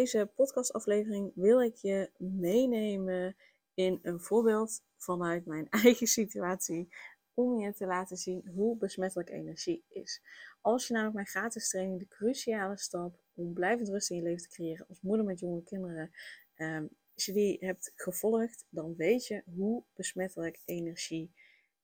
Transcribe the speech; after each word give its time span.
Deze 0.00 0.30
podcastaflevering 0.34 1.32
wil 1.34 1.62
ik 1.62 1.74
je 1.74 2.10
meenemen 2.16 3.36
in 3.74 3.98
een 4.02 4.20
voorbeeld 4.20 4.82
vanuit 4.96 5.46
mijn 5.46 5.68
eigen 5.84 6.06
situatie 6.06 6.88
om 7.34 7.58
je 7.58 7.72
te 7.72 7.86
laten 7.86 8.16
zien 8.16 8.46
hoe 8.54 8.76
besmettelijk 8.76 9.30
energie 9.30 9.84
is. 9.88 10.22
Als 10.60 10.86
je 10.86 10.92
namelijk 10.92 11.16
mijn 11.16 11.26
gratis 11.26 11.68
training, 11.68 11.98
de 11.98 12.08
cruciale 12.08 12.78
stap 12.78 13.20
om 13.34 13.52
blijvend 13.52 13.88
rust 13.88 14.10
in 14.10 14.16
je 14.16 14.22
leven 14.22 14.42
te 14.42 14.48
creëren 14.48 14.86
als 14.88 15.00
moeder 15.00 15.26
met 15.26 15.40
jonge 15.40 15.62
kinderen, 15.62 16.10
um, 16.56 16.88
als 17.14 17.24
die 17.24 17.56
hebt 17.60 17.92
gevolgd, 17.94 18.66
dan 18.68 18.96
weet 18.96 19.26
je 19.26 19.42
hoe 19.54 19.84
besmettelijk 19.94 20.60
energie 20.64 21.32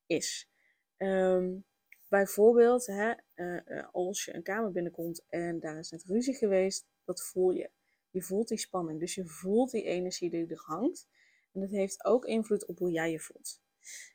is. 0.07 0.51
Um, 0.97 1.65
bijvoorbeeld, 2.09 2.87
hè, 2.87 3.13
uh, 3.35 3.85
als 3.93 4.25
je 4.25 4.35
een 4.35 4.43
kamer 4.43 4.73
binnenkomt 4.73 5.25
en 5.29 5.61
daar 5.61 5.79
is 5.79 5.91
net 5.91 6.05
ruzie 6.05 6.35
geweest, 6.35 6.87
dat 7.05 7.23
voel 7.23 7.51
je. 7.51 7.71
Je 8.17 8.23
voelt 8.23 8.49
die 8.49 8.59
spanning, 8.59 9.01
dus 9.01 9.15
je 9.15 9.27
voelt 9.27 9.71
die 9.71 9.83
energie 9.83 10.31
die 10.31 10.47
er 10.47 10.63
hangt. 10.65 11.09
En 11.53 11.61
dat 11.61 11.71
heeft 11.71 12.05
ook 12.05 12.25
invloed 12.25 12.67
op 12.67 12.79
hoe 12.79 12.91
jij 12.91 13.11
je 13.11 13.21
voelt. 13.21 13.61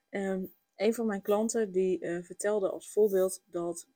Um, 0.09 0.53
een 0.75 0.93
van 0.93 1.05
mijn 1.05 1.21
klanten 1.21 1.71
die 1.71 1.99
uh, 1.99 2.23
vertelde 2.23 2.69
als 2.71 2.91
voorbeeld 2.91 3.41
dat 3.45 3.87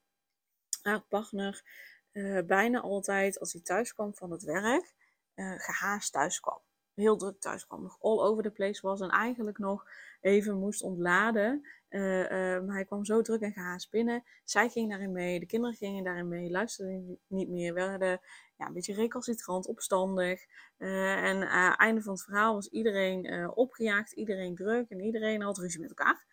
haar 0.82 1.02
partner 1.02 1.64
uh, 2.12 2.46
bijna 2.46 2.82
altijd 2.82 3.40
als 3.40 3.54
hij 3.54 3.62
thuis 3.62 3.94
kwam 3.94 4.16
van 4.16 4.32
het 4.32 4.44
werk, 4.44 4.94
uh, 5.36 5.54
gehaast 5.58 6.12
thuis 6.12 6.40
kwam. 6.40 6.60
Heel 6.94 7.18
druk 7.18 7.40
thuis 7.40 7.68
kwam, 7.68 7.82
nog 7.82 7.98
all 8.02 8.20
over 8.20 8.44
the 8.44 8.52
place 8.52 8.88
was 8.88 9.02
en 9.02 9.10
eigenlijk 9.10 9.58
nog 9.58 9.86
even 10.22 10.60
moest 10.60 10.82
ontladen. 10.82 11.68
maar 11.90 12.74
hij 12.74 12.86
kwam 12.86 13.06
zo 13.06 13.22
druk 13.22 13.42
en 13.42 13.52
gehaast 13.52 13.90
binnen. 13.90 14.24
Zij 14.44 14.70
ging 14.70 14.90
daarin 14.90 15.12
mee, 15.12 15.40
de 15.40 15.46
kinderen 15.46 15.76
gingen 15.76 16.04
daarin 16.04 16.28
mee, 16.28 16.50
luisterden 16.50 17.20
niet 17.28 17.50
meer, 17.50 17.74
werden 17.74 18.22
ja, 18.58 18.66
een 18.66 18.74
beetje 18.74 18.94
recalcitrant, 18.94 19.68
opstandig. 19.68 20.46
en 20.78 21.50
aan 21.50 21.70
het 21.70 21.80
einde 21.80 22.02
van 22.02 22.14
het 22.14 22.24
verhaal 22.24 22.54
was 22.54 22.68
iedereen 22.68 23.52
opgejaagd, 23.56 24.12
iedereen 24.12 24.56
druk 24.56 24.90
en 24.90 25.00
iedereen 25.00 25.42
had 25.42 25.58
ruzie 25.58 25.80
met 25.80 25.90
elkaar. 25.90 26.26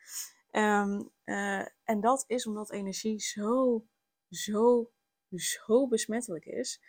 Uh, 0.52 1.66
en 1.84 2.00
dat 2.00 2.24
is 2.26 2.46
omdat 2.46 2.70
energie 2.70 3.20
zo, 3.20 3.84
zo, 4.30 4.90
zo 5.34 5.88
besmettelijk 5.88 6.44
is. 6.44 6.80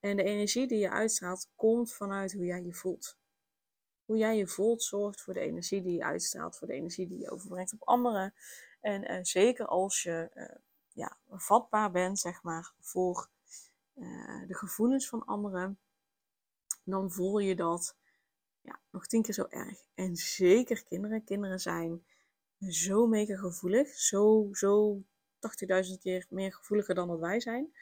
En 0.00 0.16
de 0.16 0.22
energie 0.22 0.66
die 0.66 0.78
je 0.78 0.90
uitstraalt 0.90 1.50
komt 1.54 1.94
vanuit 1.94 2.32
hoe 2.32 2.44
jij 2.44 2.62
je 2.62 2.74
voelt. 2.74 3.18
Hoe 4.04 4.16
jij 4.16 4.36
je 4.36 4.46
voelt 4.46 4.82
zorgt 4.82 5.22
voor 5.22 5.34
de 5.34 5.40
energie 5.40 5.82
die 5.82 5.96
je 5.96 6.04
uitstraalt, 6.04 6.56
voor 6.56 6.66
de 6.66 6.72
energie 6.74 7.06
die 7.08 7.18
je 7.18 7.30
overbrengt 7.30 7.72
op 7.72 7.88
anderen. 7.88 8.34
En 8.80 9.12
uh, 9.12 9.18
zeker 9.22 9.66
als 9.66 10.02
je 10.02 10.30
ja, 10.92 11.18
vatbaar 11.28 11.90
bent, 11.90 12.18
zeg 12.18 12.42
maar, 12.42 12.72
voor 12.80 13.30
de 14.46 14.54
gevoelens 14.54 15.08
van 15.08 15.24
anderen, 15.24 15.78
dan 16.84 17.10
voel 17.10 17.38
je 17.38 17.56
dat 17.56 17.96
ja, 18.60 18.80
nog 18.90 19.06
tien 19.06 19.22
keer 19.22 19.34
zo 19.34 19.46
erg. 19.48 19.78
En 19.94 20.16
zeker 20.16 20.84
kinderen. 20.84 21.24
Kinderen 21.24 21.60
zijn 21.60 22.04
zo 22.58 23.06
mega 23.06 23.36
gevoelig. 23.36 23.88
Zo, 23.88 24.48
zo 24.52 25.02
80.000 25.02 25.98
keer 26.00 26.26
meer 26.30 26.52
gevoeliger 26.52 26.94
dan 26.94 27.08
dat 27.08 27.18
wij 27.18 27.40
zijn. 27.40 27.72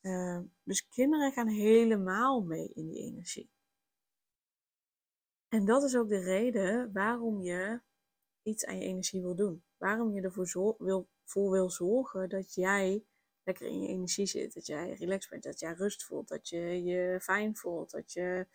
Uh, 0.00 0.40
dus 0.62 0.88
kinderen 0.88 1.32
gaan 1.32 1.48
helemaal 1.48 2.42
mee 2.42 2.72
in 2.74 2.88
die 2.88 2.98
energie. 2.98 3.50
En 5.48 5.64
dat 5.64 5.82
is 5.82 5.96
ook 5.96 6.08
de 6.08 6.18
reden 6.18 6.92
waarom 6.92 7.40
je 7.40 7.80
iets 8.42 8.64
aan 8.64 8.78
je 8.78 8.84
energie 8.84 9.22
wil 9.22 9.34
doen. 9.34 9.64
Waarom 9.76 10.14
je 10.14 10.20
ervoor 10.20 10.76
wil, 10.78 11.08
voor 11.24 11.50
wil 11.50 11.70
zorgen 11.70 12.28
dat 12.28 12.54
jij 12.54 13.04
lekker 13.44 13.66
in 13.66 13.80
je 13.80 13.88
energie 13.88 14.26
zit. 14.26 14.54
Dat 14.54 14.66
jij 14.66 14.94
relaxed 14.94 15.30
bent, 15.30 15.42
dat 15.42 15.60
jij 15.60 15.72
rust 15.72 16.04
voelt, 16.04 16.28
dat 16.28 16.48
je 16.48 16.82
je 16.82 17.18
fijn 17.22 17.56
voelt, 17.56 17.90
dat 17.90 18.12
je 18.12 18.46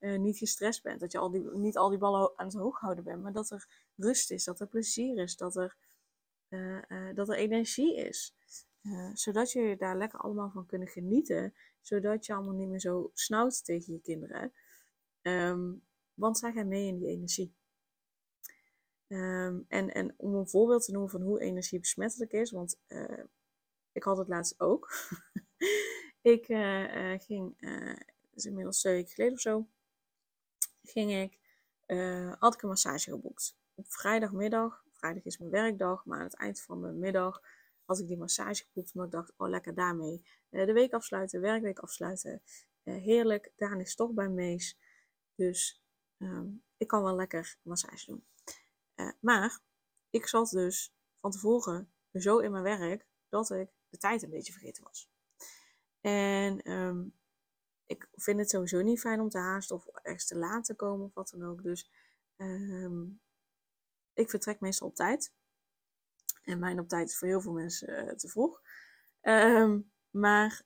uh, 0.00 0.18
niet 0.18 0.38
gestrest 0.38 0.82
bent. 0.82 1.00
Dat 1.00 1.12
je 1.12 1.18
al 1.18 1.30
die, 1.30 1.50
niet 1.52 1.76
al 1.76 1.88
die 1.88 1.98
ballen 1.98 2.32
aan 2.36 2.46
het 2.46 2.54
hoog 2.54 2.80
houden 2.80 3.04
bent, 3.04 3.22
maar 3.22 3.32
dat 3.32 3.50
er 3.50 3.68
rust 3.96 4.30
is, 4.30 4.44
dat 4.44 4.60
er 4.60 4.66
plezier 4.66 5.18
is, 5.18 5.36
dat 5.36 5.56
er, 5.56 5.76
uh, 6.48 6.82
uh, 6.88 7.14
dat 7.14 7.28
er 7.28 7.36
energie 7.36 7.96
is. 7.96 8.36
zodat 9.12 9.52
je 9.52 9.76
daar 9.78 9.96
lekker 9.96 10.18
allemaal 10.18 10.50
van 10.50 10.66
kunnen 10.66 10.88
genieten, 10.88 11.54
zodat 11.80 12.26
je 12.26 12.34
allemaal 12.34 12.54
niet 12.54 12.68
meer 12.68 12.80
zo 12.80 13.10
snauwt 13.14 13.64
tegen 13.64 13.92
je 13.92 14.00
kinderen. 14.00 14.52
Um, 15.22 15.82
want 16.14 16.38
zij 16.38 16.52
gaan 16.52 16.68
mee 16.68 16.86
in 16.86 16.98
die 16.98 17.08
energie. 17.08 17.54
Um, 19.08 19.64
en, 19.68 19.94
en 19.94 20.14
om 20.16 20.34
een 20.34 20.48
voorbeeld 20.48 20.84
te 20.84 20.92
noemen 20.92 21.10
van 21.10 21.22
hoe 21.22 21.40
energie 21.40 21.80
besmettelijk 21.80 22.32
is, 22.32 22.50
want 22.50 22.78
ik 23.94 24.02
had 24.02 24.18
het 24.18 24.28
laatst 24.28 24.60
ook. 24.60 24.92
ik 26.34 26.44
ging, 27.22 27.60
dat 28.34 28.34
is 28.34 28.44
inmiddels 28.44 28.80
twee 28.80 28.94
weken 28.94 29.10
geleden 29.10 29.34
of 29.34 29.40
zo, 29.40 29.68
ging 30.82 31.12
ik, 31.12 31.38
uh, 31.86 32.32
had 32.38 32.54
ik 32.54 32.62
een 32.62 32.68
massage 32.68 33.10
geboekt. 33.10 33.56
Op 33.74 33.92
vrijdagmiddag, 33.92 34.84
vrijdag 34.90 35.24
is 35.24 35.38
mijn 35.38 35.50
werkdag, 35.50 36.04
maar 36.04 36.18
aan 36.18 36.24
het 36.24 36.36
eind 36.36 36.60
van 36.60 36.82
de 36.82 36.92
middag 36.92 37.40
had 37.84 37.98
ik 37.98 38.06
die 38.06 38.16
massage 38.16 38.64
geboekt. 38.64 38.94
Omdat 38.94 39.06
ik 39.06 39.12
dacht, 39.12 39.32
oh 39.36 39.48
lekker 39.48 39.74
daarmee. 39.74 40.26
Uh, 40.50 40.66
de 40.66 40.72
week 40.72 40.92
afsluiten, 40.92 41.40
werkweek 41.40 41.78
afsluiten. 41.78 42.42
Uh, 42.84 43.02
heerlijk, 43.02 43.52
Daan 43.56 43.80
is 43.80 43.94
toch 43.94 44.12
bij 44.12 44.28
Mees. 44.28 44.78
Dus 45.34 45.82
um, 46.18 46.62
ik 46.76 46.86
kan 46.86 47.02
wel 47.02 47.16
lekker 47.16 47.56
massage 47.62 48.06
doen. 48.06 48.26
maar 49.20 49.60
ik 50.10 50.26
zat 50.26 50.50
dus 50.50 50.94
van 51.20 51.30
tevoren 51.30 51.92
zo 52.12 52.38
in 52.38 52.50
mijn 52.50 52.62
werk 52.62 53.06
dat 53.28 53.50
ik 53.50 53.70
de 53.94 54.00
tijd 54.00 54.22
een 54.22 54.30
beetje 54.30 54.52
vergeten 54.52 54.84
was. 54.84 55.10
En 56.00 56.70
um, 56.72 57.14
ik 57.86 58.08
vind 58.12 58.38
het 58.38 58.50
sowieso 58.50 58.82
niet 58.82 59.00
fijn 59.00 59.20
om 59.20 59.28
te 59.28 59.38
haasten 59.38 59.76
of 59.76 59.86
ergens 59.86 60.26
te 60.26 60.36
laat 60.36 60.64
te 60.64 60.74
komen 60.74 61.06
of 61.06 61.14
wat 61.14 61.28
dan 61.28 61.42
ook. 61.42 61.62
Dus 61.62 61.90
um, 62.36 63.20
ik 64.12 64.30
vertrek 64.30 64.60
meestal 64.60 64.88
op 64.88 64.94
tijd. 64.94 65.32
En 66.42 66.58
mijn 66.58 66.78
op 66.78 66.88
tijd 66.88 67.08
is 67.08 67.18
voor 67.18 67.28
heel 67.28 67.40
veel 67.40 67.52
mensen 67.52 68.04
uh, 68.04 68.12
te 68.12 68.28
vroeg. 68.28 68.60
Um, 69.22 69.92
maar 70.10 70.62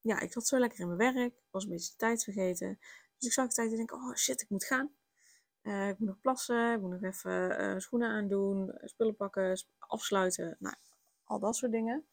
ja, 0.00 0.20
ik 0.20 0.32
zat 0.32 0.46
zo 0.46 0.58
lekker 0.58 0.80
in 0.80 0.96
mijn 0.96 1.14
werk. 1.14 1.34
Was 1.50 1.64
een 1.64 1.70
beetje 1.70 1.90
de 1.90 1.96
tijd 1.96 2.24
vergeten. 2.24 2.78
Dus 3.16 3.28
ik 3.28 3.32
zag 3.32 3.48
de 3.48 3.54
tijd 3.54 3.70
en 3.70 3.76
denk, 3.76 3.92
oh 3.92 4.14
shit, 4.14 4.42
ik 4.42 4.48
moet 4.48 4.64
gaan. 4.64 4.90
Uh, 5.62 5.88
ik 5.88 5.98
moet 5.98 6.08
nog 6.08 6.20
plassen, 6.20 6.72
ik 6.72 6.80
moet 6.80 6.90
nog 6.90 7.02
even 7.02 7.60
uh, 7.60 7.78
schoenen 7.78 8.08
aandoen, 8.08 8.78
spullen 8.84 9.16
pakken, 9.16 9.64
afsluiten. 9.78 10.56
Nou, 10.58 10.76
al 11.28 11.38
dat 11.38 11.56
soort 11.56 11.72
dingen. 11.72 12.06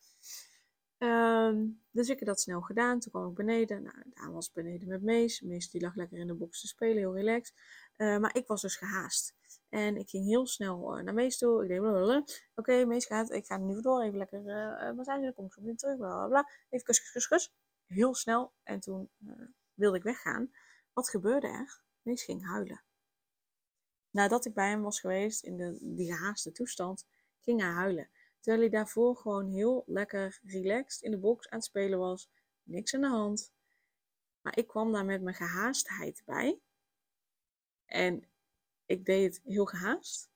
Um, 0.98 1.82
dus 1.92 2.10
ik 2.10 2.20
heb 2.20 2.28
dat 2.28 2.42
snel 2.42 2.62
gedaan. 2.62 3.00
Toen 3.00 3.12
kwam 3.12 3.30
ik 3.30 3.36
beneden. 3.36 3.84
Nou, 3.84 3.96
Daan 4.14 4.32
was 4.32 4.52
beneden 4.52 4.88
met 4.88 5.02
Mees. 5.02 5.42
Mees 5.42 5.70
die 5.70 5.82
lag 5.82 5.96
lekker 5.96 6.18
in 6.18 6.28
de 6.28 6.34
box 6.34 6.62
te 6.62 6.68
spelen, 6.68 6.98
heel 6.98 7.16
relaxed. 7.16 7.56
Uh, 7.98 8.18
maar 8.18 8.36
ik 8.36 8.48
was 8.48 8.62
dus 8.62 8.76
gehaast. 8.76 9.36
En 9.70 9.98
ik 9.98 10.10
ging 10.10 10.26
heel 10.26 10.48
snel 10.48 10.98
uh, 10.98 11.04
naar 11.04 11.14
Mees 11.14 11.38
toe. 11.38 11.64
Ik 11.64 11.70
deed 11.70 11.80
Oké, 11.80 12.24
okay, 12.56 12.84
Mees 12.84 13.06
gaat. 13.06 13.32
Ik 13.32 13.46
ga 13.46 13.58
nu 13.58 13.82
door. 13.82 14.02
Even 14.02 14.18
lekker 14.18 14.40
uh, 14.40 14.96
massage. 14.96 15.22
Dan 15.22 15.34
kom 15.34 15.46
ik 15.46 15.54
zo 15.54 15.76
terug. 15.76 15.98
Bla, 15.98 16.28
bla, 16.28 16.50
Even 16.70 16.86
kus, 16.86 17.00
kus, 17.02 17.12
kus, 17.12 17.28
kus. 17.28 17.54
Heel 17.86 18.16
snel. 18.16 18.54
En 18.64 18.80
toen 18.80 19.10
wilde 19.74 19.98
ik 19.98 20.04
weggaan. 20.04 20.52
Wat 20.94 21.10
gebeurde 21.10 21.48
er? 21.48 21.82
Mees 22.02 22.24
ging 22.24 22.46
huilen. 22.46 22.84
Nadat 24.10 24.46
ik 24.46 24.54
bij 24.54 24.70
hem 24.70 24.82
was 24.82 25.00
geweest 25.00 25.44
in 25.44 25.58
de, 25.58 25.78
die 25.82 26.14
gehaaste 26.14 26.52
toestand, 26.52 27.06
ging 27.40 27.62
hij 27.62 27.70
huilen. 27.70 28.10
Terwijl 28.46 28.70
hij 28.70 28.78
daarvoor 28.78 29.16
gewoon 29.16 29.48
heel 29.48 29.84
lekker 29.86 30.40
relaxed 30.44 31.02
in 31.02 31.12
de 31.12 31.18
box 31.18 31.50
aan 31.50 31.58
het 31.58 31.68
spelen 31.68 32.00
was. 32.00 32.30
Niks 32.64 32.94
aan 32.94 33.02
de 33.02 33.08
hand. 33.08 33.54
Maar 34.42 34.58
ik 34.58 34.68
kwam 34.68 34.92
daar 34.92 35.06
met 35.06 35.22
mijn 35.22 35.36
gehaastheid 35.36 36.22
bij. 36.26 36.60
En 37.86 38.30
ik 38.86 39.06
deed 39.06 39.36
het 39.36 39.44
heel 39.46 39.66
gehaast. 39.66 40.30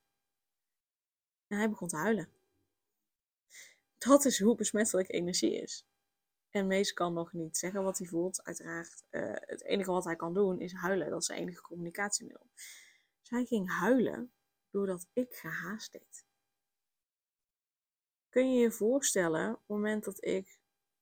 En 1.48 1.58
hij 1.58 1.70
begon 1.70 1.88
te 1.88 1.96
huilen. 1.96 2.30
Dat 3.98 4.26
is 4.26 4.40
hoe 4.40 4.56
besmettelijk 4.56 5.12
energie 5.12 5.62
is. 5.62 5.86
En 6.50 6.68
Mees 6.68 6.94
kan 6.94 7.14
nog 7.14 7.34
niet 7.34 7.58
zeggen 7.58 7.84
wat 7.84 7.98
hij 7.98 8.08
voelt. 8.08 8.44
Uiteraard, 8.44 9.04
uh, 9.10 9.34
het 9.36 9.64
enige 9.64 9.92
wat 9.92 10.06
hij 10.06 10.16
kan 10.16 10.34
doen 10.34 10.60
is 10.60 10.74
huilen. 10.74 11.10
Dat 11.10 11.20
is 11.20 11.26
zijn 11.26 11.40
enige 11.40 11.62
communicatiemiddel. 11.62 12.50
Zij 13.22 13.46
ging 13.46 13.70
huilen 13.80 14.34
doordat 14.70 15.08
ik 15.14 15.36
gehaast 15.36 15.92
deed. 15.92 16.28
Kun 18.30 18.54
je 18.54 18.60
je 18.60 18.72
voorstellen, 18.72 19.50
op 19.50 19.58
het 19.58 19.68
moment 19.68 20.04
dat 20.04 20.26
ik 20.26 20.60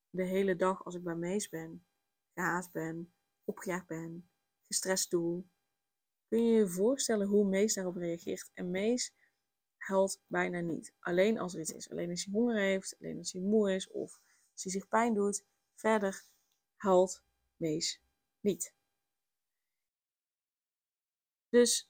de 0.09 0.23
hele 0.23 0.55
dag 0.55 0.85
als 0.85 0.95
ik 0.95 1.03
bij 1.03 1.15
Mees 1.15 1.49
ben, 1.49 1.85
gehaast 2.33 2.71
ben, 2.71 3.13
opgejaagd 3.43 3.87
ben, 3.87 4.29
gestrest 4.67 5.09
doe, 5.09 5.43
kun 6.27 6.45
je 6.45 6.57
je 6.57 6.67
voorstellen 6.67 7.27
hoe 7.27 7.45
Mees 7.45 7.73
daarop 7.73 7.95
reageert. 7.95 8.51
En 8.53 8.71
Mees 8.71 9.13
huilt 9.77 10.21
bijna 10.27 10.59
niet. 10.59 10.93
Alleen 10.99 11.39
als 11.39 11.53
er 11.53 11.59
iets 11.59 11.73
is. 11.73 11.89
Alleen 11.89 12.09
als 12.09 12.25
hij 12.25 12.33
honger 12.33 12.57
heeft, 12.57 12.95
alleen 12.99 13.17
als 13.17 13.31
hij 13.31 13.41
moe 13.41 13.73
is 13.73 13.91
of 13.91 14.21
als 14.53 14.63
hij 14.63 14.71
zich 14.71 14.87
pijn 14.87 15.13
doet. 15.13 15.45
Verder 15.75 16.25
huilt 16.75 17.23
Mees 17.55 18.01
niet. 18.39 18.73
Dus 21.49 21.89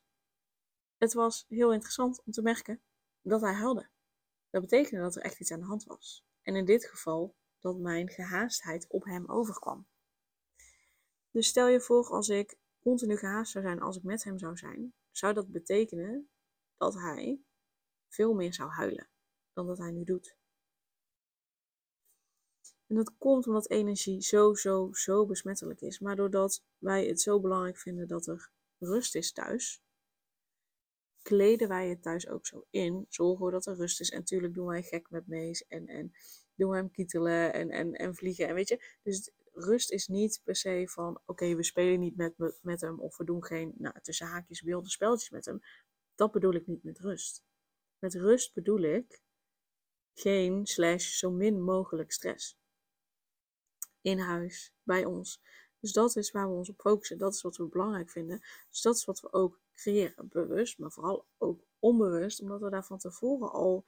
het 0.98 1.14
was 1.14 1.46
heel 1.48 1.74
interessant 1.74 2.24
om 2.24 2.32
te 2.32 2.42
merken 2.42 2.82
dat 3.22 3.42
hij 3.42 3.54
huilde. 3.54 3.90
Dat 4.50 4.62
betekende 4.62 5.04
dat 5.04 5.16
er 5.16 5.22
echt 5.22 5.40
iets 5.40 5.52
aan 5.52 5.60
de 5.60 5.66
hand 5.66 5.84
was. 5.84 6.26
En 6.42 6.56
in 6.56 6.66
dit 6.66 6.86
geval 6.86 7.36
dat 7.60 7.78
mijn 7.78 8.10
gehaastheid 8.10 8.88
op 8.88 9.04
hem 9.04 9.30
overkwam. 9.30 9.88
Dus 11.32 11.48
stel 11.48 11.68
je 11.68 11.82
voor 11.82 12.10
als 12.10 12.30
ik 12.30 12.58
continu 12.80 13.18
gehaast 13.18 13.52
zou 13.52 13.64
zijn 13.64 13.82
als 13.82 13.98
ik 13.98 14.04
met 14.04 14.24
hem 14.24 14.38
zou 14.38 14.58
zijn, 14.58 14.94
zou 15.12 15.34
dat 15.34 15.52
betekenen 15.52 16.30
dat 16.78 16.94
hij 16.94 17.42
veel 18.08 18.34
meer 18.34 18.54
zou 18.54 18.70
huilen 18.70 19.10
dan 19.54 19.68
dat 19.68 19.78
hij 19.78 19.92
nu 19.92 20.04
doet. 20.04 20.38
En 22.88 22.96
dat 22.96 23.18
komt 23.18 23.48
omdat 23.48 23.70
energie 23.70 24.22
zo, 24.22 24.54
zo, 24.54 24.90
zo 24.94 25.26
besmettelijk 25.26 25.82
is. 25.82 26.00
Maar 26.00 26.16
doordat 26.16 26.64
wij 26.78 27.08
het 27.08 27.22
zo 27.22 27.40
belangrijk 27.40 27.78
vinden 27.78 28.08
dat 28.08 28.28
er 28.28 28.52
rust 28.78 29.16
is 29.16 29.32
thuis, 29.32 29.82
kleden 31.28 31.68
wij 31.68 31.90
het 31.90 32.02
thuis 32.02 32.28
ook 32.28 32.46
zo 32.46 32.66
in. 32.70 33.06
Zorgen 33.10 33.46
we 33.46 33.52
dat 33.52 33.66
er 33.66 33.76
rust 33.76 34.00
is. 34.00 34.10
En 34.10 34.18
natuurlijk 34.18 34.54
doen 34.54 34.68
wij 34.68 34.84
gek 34.84 35.10
met 35.10 35.28
Mees. 35.28 35.68
En, 35.68 35.88
en 35.88 36.12
doen 36.56 36.70
we 36.70 36.76
hem 36.76 36.92
kietelen 36.92 37.54
en, 37.54 37.70
en, 37.70 37.94
en 37.94 38.16
vliegen. 38.16 38.48
En 38.48 38.54
weet 38.56 38.68
je, 38.68 38.98
dus 39.04 39.32
rust 39.54 39.92
is 39.92 40.08
niet 40.08 40.42
per 40.44 40.56
se 40.56 40.88
van, 40.90 41.22
oké, 41.26 41.56
we 41.56 41.64
spelen 41.64 42.00
niet 42.00 42.16
met, 42.16 42.34
met 42.62 42.82
hem. 42.82 43.00
Of 43.00 43.18
we 43.18 43.24
doen 43.24 43.44
geen, 43.44 43.74
nou, 43.78 43.96
tussen 44.02 44.28
haakjes, 44.28 44.62
wilde 44.62 44.90
spelletjes 44.90 45.30
met 45.30 45.46
hem. 45.46 45.60
Dat 46.16 46.32
bedoel 46.32 46.54
ik 46.54 46.68
niet 46.68 46.84
met 46.84 47.00
rust. 47.00 47.44
Met 48.00 48.14
rust 48.14 48.54
bedoel 48.54 48.82
ik 48.82 49.22
geen 50.14 50.66
slash 50.66 51.18
zo 51.18 51.32
min 51.32 51.62
mogelijk 51.62 52.12
stress. 52.12 52.60
In 54.02 54.20
huis, 54.20 54.74
bij 54.84 55.06
ons. 55.06 55.42
Dus 55.80 55.92
dat 55.92 56.16
is 56.16 56.32
waar 56.32 56.50
we 56.50 56.56
ons 56.56 56.70
op 56.70 56.82
focussen. 56.82 57.18
Dat 57.18 57.34
is 57.34 57.42
wat 57.42 57.58
we 57.58 57.68
belangrijk 57.68 58.10
vinden. 58.10 58.40
Dus 58.70 58.82
dat 58.82 58.96
is 58.96 59.06
wat 59.06 59.20
we 59.20 59.34
ook 59.34 59.60
creëren. 59.78 60.28
Bewust, 60.30 60.78
maar 60.78 60.92
vooral 60.92 61.26
ook 61.38 61.64
onbewust. 61.80 62.42
Omdat 62.42 62.62
we 62.62 62.70
daar 62.70 62.86
van 62.86 62.98
tevoren 62.98 63.52
al 63.52 63.86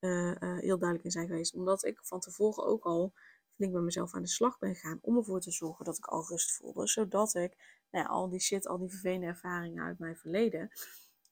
uh, 0.00 0.26
uh, 0.26 0.58
heel 0.58 0.78
duidelijk 0.78 1.04
in 1.04 1.10
zijn 1.10 1.26
geweest. 1.26 1.54
Omdat 1.54 1.84
ik 1.84 1.98
van 2.02 2.20
tevoren 2.20 2.64
ook 2.64 2.84
al 2.84 3.12
flink 3.54 3.72
bij 3.72 3.82
mezelf 3.82 4.14
aan 4.14 4.22
de 4.22 4.28
slag 4.28 4.58
ben 4.58 4.74
gegaan. 4.74 4.98
Om 5.02 5.16
ervoor 5.16 5.40
te 5.40 5.50
zorgen 5.50 5.84
dat 5.84 5.96
ik 5.96 6.06
al 6.06 6.26
rust 6.28 6.52
voelde. 6.52 6.88
Zodat 6.88 7.34
ik 7.34 7.80
nou 7.90 8.04
ja, 8.04 8.10
al 8.10 8.28
die 8.28 8.40
shit, 8.40 8.66
al 8.66 8.78
die 8.78 8.90
vervelende 8.90 9.26
ervaringen 9.26 9.84
uit 9.84 9.98
mijn 9.98 10.16
verleden. 10.16 10.70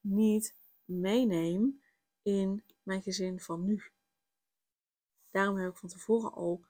niet 0.00 0.55
meeneem 0.85 1.82
in 2.23 2.64
mijn 2.82 3.02
gezin 3.02 3.40
van 3.40 3.64
nu. 3.64 3.82
Daarom 5.31 5.56
heb 5.56 5.70
ik 5.70 5.76
van 5.76 5.88
tevoren 5.88 6.32
al 6.32 6.64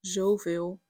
zoveel 0.00 0.80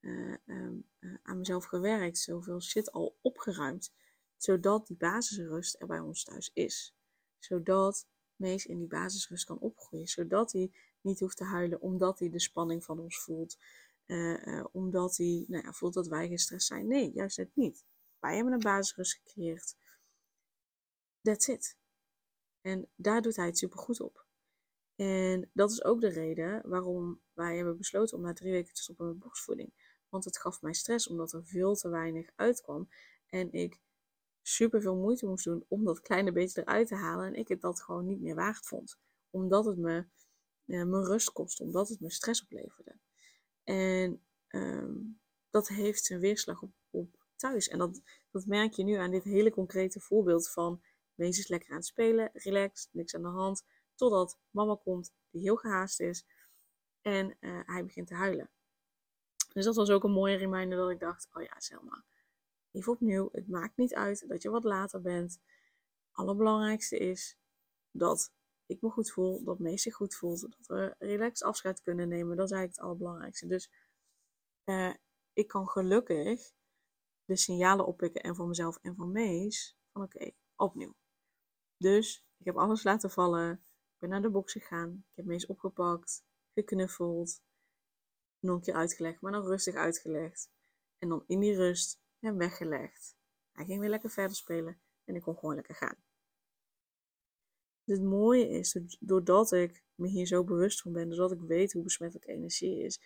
um, 0.00 0.84
uh, 1.00 1.14
aan 1.22 1.38
mezelf 1.38 1.64
gewerkt, 1.64 2.18
zoveel 2.18 2.60
shit 2.60 2.92
al 2.92 3.18
opgeruimd, 3.20 3.92
zodat 4.38 4.86
die 4.86 4.96
basisrust 4.96 5.80
er 5.80 5.86
bij 5.86 5.98
ons 5.98 6.24
thuis 6.24 6.50
is. 6.52 6.94
Zodat 7.38 8.06
Mees 8.36 8.66
in 8.66 8.78
die 8.78 8.86
basisrust 8.86 9.44
kan 9.44 9.58
opgroeien, 9.58 10.06
zodat 10.06 10.52
hij 10.52 10.72
niet 11.00 11.20
hoeft 11.20 11.36
te 11.36 11.44
huilen 11.44 11.80
omdat 11.80 12.18
hij 12.18 12.30
de 12.30 12.40
spanning 12.40 12.84
van 12.84 12.98
ons 12.98 13.18
voelt, 13.18 13.58
uh, 14.06 14.64
omdat 14.72 15.16
hij 15.16 15.44
nou 15.48 15.64
ja, 15.64 15.72
voelt 15.72 15.94
dat 15.94 16.06
wij 16.06 16.28
gestrest 16.28 16.66
zijn. 16.66 16.86
Nee, 16.86 17.12
juist 17.12 17.36
het 17.36 17.50
niet. 17.56 17.84
Wij 18.20 18.34
hebben 18.34 18.52
een 18.52 18.58
basisrust 18.58 19.14
gecreëerd. 19.14 19.76
That's 21.22 21.48
it. 21.48 21.76
En 22.60 22.88
daar 22.96 23.22
doet 23.22 23.36
hij 23.36 23.46
het 23.46 23.58
super 23.58 23.78
goed 23.78 24.00
op. 24.00 24.26
En 24.96 25.50
dat 25.52 25.70
is 25.70 25.84
ook 25.84 26.00
de 26.00 26.08
reden 26.08 26.68
waarom 26.68 27.20
wij 27.32 27.56
hebben 27.56 27.76
besloten 27.76 28.16
om 28.16 28.22
na 28.22 28.32
drie 28.32 28.52
weken 28.52 28.74
te 28.74 28.82
stoppen 28.82 29.06
met 29.06 29.18
borstvoeding. 29.18 29.72
Want 30.08 30.24
het 30.24 30.38
gaf 30.38 30.62
mij 30.62 30.72
stress 30.72 31.08
omdat 31.08 31.32
er 31.32 31.46
veel 31.46 31.74
te 31.74 31.88
weinig 31.88 32.30
uitkwam. 32.36 32.88
En 33.26 33.52
ik 33.52 33.80
super 34.48 34.82
veel 34.82 34.96
moeite 34.96 35.26
moest 35.26 35.44
doen 35.44 35.64
om 35.68 35.84
dat 35.84 36.00
kleine 36.00 36.32
beetje 36.32 36.60
eruit 36.60 36.88
te 36.88 36.94
halen. 36.94 37.26
En 37.26 37.34
ik 37.34 37.48
het 37.48 37.60
dat 37.60 37.82
gewoon 37.82 38.06
niet 38.06 38.20
meer 38.20 38.34
waard 38.34 38.66
vond. 38.66 38.98
Omdat 39.30 39.64
het 39.64 39.76
me 39.76 40.06
uh, 40.66 40.84
mijn 40.84 41.04
rust 41.04 41.32
kost, 41.32 41.60
omdat 41.60 41.88
het 41.88 42.00
me 42.00 42.10
stress 42.10 42.42
opleverde. 42.42 42.98
En 43.64 44.22
um, 44.48 45.20
dat 45.50 45.68
heeft 45.68 46.04
zijn 46.04 46.20
weerslag 46.20 46.62
op, 46.62 46.72
op 46.90 47.26
thuis. 47.36 47.68
En 47.68 47.78
dat, 47.78 48.00
dat 48.30 48.46
merk 48.46 48.72
je 48.72 48.84
nu 48.84 48.94
aan 48.94 49.10
dit 49.10 49.24
hele 49.24 49.50
concrete 49.50 50.00
voorbeeld 50.00 50.50
van 50.50 50.82
wees 51.14 51.36
eens 51.36 51.48
lekker 51.48 51.70
aan 51.70 51.76
het 51.76 51.86
spelen, 51.86 52.30
relaxed, 52.32 52.88
niks 52.92 53.14
aan 53.14 53.22
de 53.22 53.28
hand. 53.28 53.64
Totdat 53.94 54.38
mama 54.50 54.74
komt, 54.82 55.12
die 55.30 55.42
heel 55.42 55.56
gehaast 55.56 56.00
is. 56.00 56.26
En 57.00 57.36
uh, 57.40 57.60
hij 57.64 57.84
begint 57.84 58.06
te 58.06 58.14
huilen. 58.14 58.50
Dus 59.52 59.64
dat 59.64 59.76
was 59.76 59.90
ook 59.90 60.04
een 60.04 60.10
mooie 60.10 60.36
reminder 60.36 60.78
dat 60.78 60.90
ik 60.90 61.00
dacht, 61.00 61.28
oh 61.32 61.42
ja 61.42 61.54
Selma, 61.58 62.04
even 62.72 62.92
opnieuw, 62.92 63.28
het 63.32 63.48
maakt 63.48 63.76
niet 63.76 63.94
uit 63.94 64.28
dat 64.28 64.42
je 64.42 64.50
wat 64.50 64.64
later 64.64 65.00
bent. 65.00 65.40
Allerbelangrijkste 66.10 66.98
is 66.98 67.38
dat 67.90 68.32
ik 68.66 68.80
me 68.80 68.90
goed 68.90 69.10
voel, 69.10 69.44
dat 69.44 69.58
Mees 69.58 69.82
zich 69.82 69.94
goed 69.94 70.14
voelt, 70.14 70.40
dat 70.40 70.66
we 70.66 70.94
relaxed 70.98 71.46
afscheid 71.46 71.82
kunnen 71.82 72.08
nemen. 72.08 72.36
Dat 72.36 72.50
is 72.50 72.52
eigenlijk 72.52 72.80
het 72.80 72.84
allerbelangrijkste. 72.84 73.46
Dus 73.46 73.70
uh, 74.64 74.94
ik 75.32 75.48
kan 75.48 75.68
gelukkig 75.68 76.52
de 77.24 77.36
signalen 77.36 77.86
oppikken 77.86 78.22
en 78.22 78.36
voor 78.36 78.48
mezelf 78.48 78.78
en 78.82 78.94
voor 78.94 79.08
Mees 79.08 79.76
van 79.92 80.02
oké, 80.02 80.30
opnieuw. 80.56 80.94
Dus 81.76 82.26
ik 82.36 82.44
heb 82.44 82.56
alles 82.56 82.82
laten 82.82 83.10
vallen, 83.10 83.52
ik 83.52 83.98
ben 83.98 84.08
naar 84.08 84.22
de 84.22 84.30
box 84.30 84.52
gegaan, 84.52 85.04
ik 85.10 85.16
heb 85.16 85.24
Mees 85.24 85.46
opgepakt, 85.46 86.24
geknuffeld, 86.54 87.42
nog 88.38 88.56
een 88.56 88.62
keer 88.62 88.74
uitgelegd, 88.74 89.20
maar 89.20 89.32
dan 89.32 89.46
rustig 89.46 89.74
uitgelegd. 89.74 90.50
En 90.98 91.08
dan 91.08 91.24
in 91.26 91.40
die 91.40 91.54
rust 91.54 92.00
hem 92.20 92.36
weggelegd. 92.36 93.16
Hij 93.52 93.64
ging 93.64 93.80
weer 93.80 93.88
lekker 93.88 94.10
verder 94.10 94.36
spelen 94.36 94.80
en 95.04 95.14
ik 95.14 95.22
kon 95.22 95.36
gewoon 95.36 95.54
lekker 95.54 95.74
gaan. 95.74 95.96
het 97.84 98.02
mooie 98.02 98.48
is, 98.48 98.78
doordat 99.00 99.52
ik 99.52 99.82
me 99.94 100.08
hier 100.08 100.26
zo 100.26 100.44
bewust 100.44 100.82
van 100.82 100.92
ben, 100.92 101.08
doordat 101.08 101.32
ik 101.32 101.40
weet 101.40 101.72
hoe 101.72 101.82
besmettelijk 101.82 102.28
energie 102.28 102.82
is, 102.82 103.00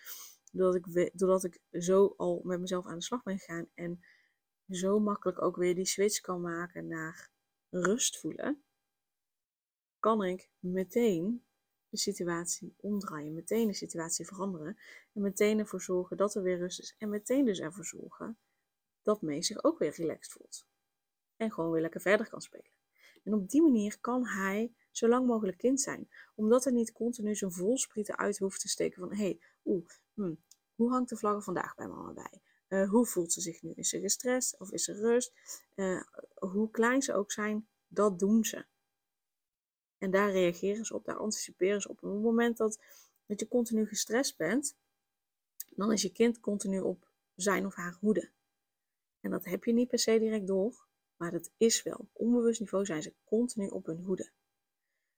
doordat 0.51 0.75
ik, 0.75 1.11
doordat 1.13 1.43
ik 1.43 1.59
zo 1.71 2.13
al 2.17 2.41
met 2.43 2.59
mezelf 2.59 2.85
aan 2.85 2.97
de 2.97 3.03
slag 3.03 3.23
ben 3.23 3.39
gegaan 3.39 3.69
en 3.73 4.03
zo 4.69 4.99
makkelijk 4.99 5.41
ook 5.41 5.55
weer 5.55 5.75
die 5.75 5.85
switch 5.85 6.19
kan 6.19 6.41
maken 6.41 6.87
naar 6.87 7.31
rust 7.69 8.19
voelen, 8.19 8.63
kan 9.99 10.23
ik 10.23 10.49
meteen 10.59 11.43
de 11.89 11.97
situatie 11.97 12.75
omdraaien, 12.77 13.33
meteen 13.33 13.67
de 13.67 13.73
situatie 13.73 14.25
veranderen 14.25 14.77
en 15.13 15.21
meteen 15.21 15.59
ervoor 15.59 15.81
zorgen 15.81 16.17
dat 16.17 16.35
er 16.35 16.43
weer 16.43 16.57
rust 16.57 16.79
is 16.79 16.95
en 16.97 17.09
meteen 17.09 17.45
dus 17.45 17.59
ervoor 17.59 17.85
zorgen 17.85 18.37
dat 19.03 19.21
Mees 19.21 19.47
zich 19.47 19.63
ook 19.63 19.79
weer 19.79 19.93
relaxed 19.95 20.31
voelt 20.31 20.65
en 21.37 21.51
gewoon 21.51 21.71
weer 21.71 21.81
lekker 21.81 22.01
verder 22.01 22.29
kan 22.29 22.41
spelen. 22.41 22.71
En 23.23 23.33
op 23.33 23.49
die 23.49 23.61
manier 23.61 23.99
kan 23.99 24.27
hij 24.27 24.73
zo 24.91 25.07
lang 25.07 25.27
mogelijk 25.27 25.57
kind 25.57 25.81
zijn, 25.81 26.09
omdat 26.35 26.63
hij 26.63 26.73
niet 26.73 26.91
continu 26.91 27.35
zijn 27.35 27.51
volsprieten 27.51 28.17
uit 28.17 28.37
hoeft 28.37 28.61
te 28.61 28.67
steken 28.67 28.99
van 28.99 29.09
hé, 29.13 29.23
hey, 29.23 29.39
oeh, 29.65 29.85
hm, 30.13 30.33
hoe 30.75 30.91
hangt 30.91 31.09
de 31.09 31.17
vlag 31.17 31.43
vandaag 31.43 31.75
bij 31.75 31.87
mama 31.87 32.13
bij? 32.13 32.41
Uh, 32.67 32.89
hoe 32.89 33.05
voelt 33.05 33.33
ze 33.33 33.41
zich 33.41 33.61
nu? 33.61 33.71
Is 33.75 33.89
ze 33.89 33.99
gestrest 33.99 34.59
of 34.59 34.71
is 34.71 34.87
er 34.87 34.95
rust? 34.95 35.33
Uh, 35.75 36.01
hoe 36.35 36.69
klein 36.71 37.01
ze 37.01 37.13
ook 37.13 37.31
zijn, 37.31 37.67
dat 37.87 38.19
doen 38.19 38.43
ze. 38.43 38.65
En 39.97 40.11
daar 40.11 40.31
reageren 40.31 40.85
ze 40.85 40.93
op, 40.93 41.05
daar 41.05 41.17
anticiperen 41.17 41.81
ze 41.81 41.89
op. 41.89 42.03
Op 42.03 42.13
het 42.13 42.21
moment 42.21 42.57
dat, 42.57 42.79
dat 43.25 43.39
je 43.39 43.47
continu 43.47 43.87
gestrest 43.87 44.37
bent, 44.37 44.75
dan 45.69 45.91
is 45.91 46.01
je 46.01 46.11
kind 46.11 46.39
continu 46.39 46.79
op 46.79 47.11
zijn 47.35 47.65
of 47.65 47.75
haar 47.75 47.97
hoede. 47.99 48.31
En 49.23 49.29
dat 49.29 49.45
heb 49.45 49.63
je 49.63 49.73
niet 49.73 49.89
per 49.89 49.99
se 49.99 50.19
direct 50.19 50.47
door, 50.47 50.87
maar 51.15 51.31
dat 51.31 51.51
is 51.57 51.83
wel. 51.83 51.95
Op 51.95 52.09
onbewust 52.13 52.59
niveau 52.59 52.85
zijn 52.85 53.01
ze 53.01 53.13
continu 53.23 53.67
op 53.67 53.85
hun 53.85 54.03
hoede. 54.03 54.31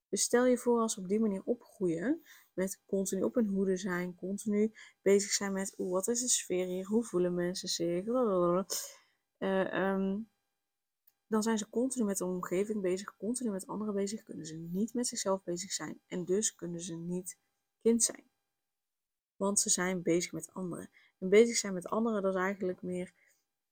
Dus 0.10 0.22
stel 0.22 0.46
je 0.46 0.58
voor 0.58 0.80
als 0.80 0.94
ze 0.94 1.00
op 1.00 1.08
die 1.08 1.20
manier 1.20 1.42
opgroeien, 1.44 2.22
met 2.54 2.82
continu 2.86 3.24
op 3.24 3.36
hun 3.36 3.48
hoede 3.48 3.78
zijn, 3.78 4.16
continu 4.16 4.74
bezig 5.02 5.32
zijn 5.32 5.54
met 5.54 5.74
wat 5.78 6.08
is 6.08 6.22
de 6.22 6.28
sfeer 6.28 6.66
hier, 6.66 6.86
hoe 6.86 7.04
voelen 7.04 7.34
mensen 7.34 7.68
zich, 7.68 8.06
uh, 8.06 8.64
dan 11.28 11.44
zijn 11.44 11.58
ze 11.58 11.70
continu 11.70 12.06
met 12.06 12.18
de 12.18 12.26
omgeving 12.26 12.82
bezig, 12.82 13.18
continu 13.18 13.50
met 13.50 13.68
anderen 13.68 13.94
bezig, 13.94 14.24
kunnen 14.24 14.46
ze 14.46 14.56
niet 14.56 14.94
met 14.94 15.08
zichzelf 15.08 15.44
bezig 15.44 15.72
zijn 15.72 16.00
en 16.08 16.26
dus 16.26 16.56
kunnen 16.56 16.82
ze 16.82 16.96
niet 16.96 17.38
kind 17.82 18.04
zijn. 18.04 18.24
Want 19.36 19.60
ze 19.60 19.70
zijn 19.70 20.02
bezig 20.02 20.32
met 20.32 20.54
anderen. 20.54 20.90
En 21.20 21.30
bezig 21.30 21.56
zijn 21.58 21.74
met 21.74 21.88
anderen, 21.88 22.22
dat 22.22 22.36
is 22.36 22.42
eigenlijk 22.42 22.82
meer 22.82 23.14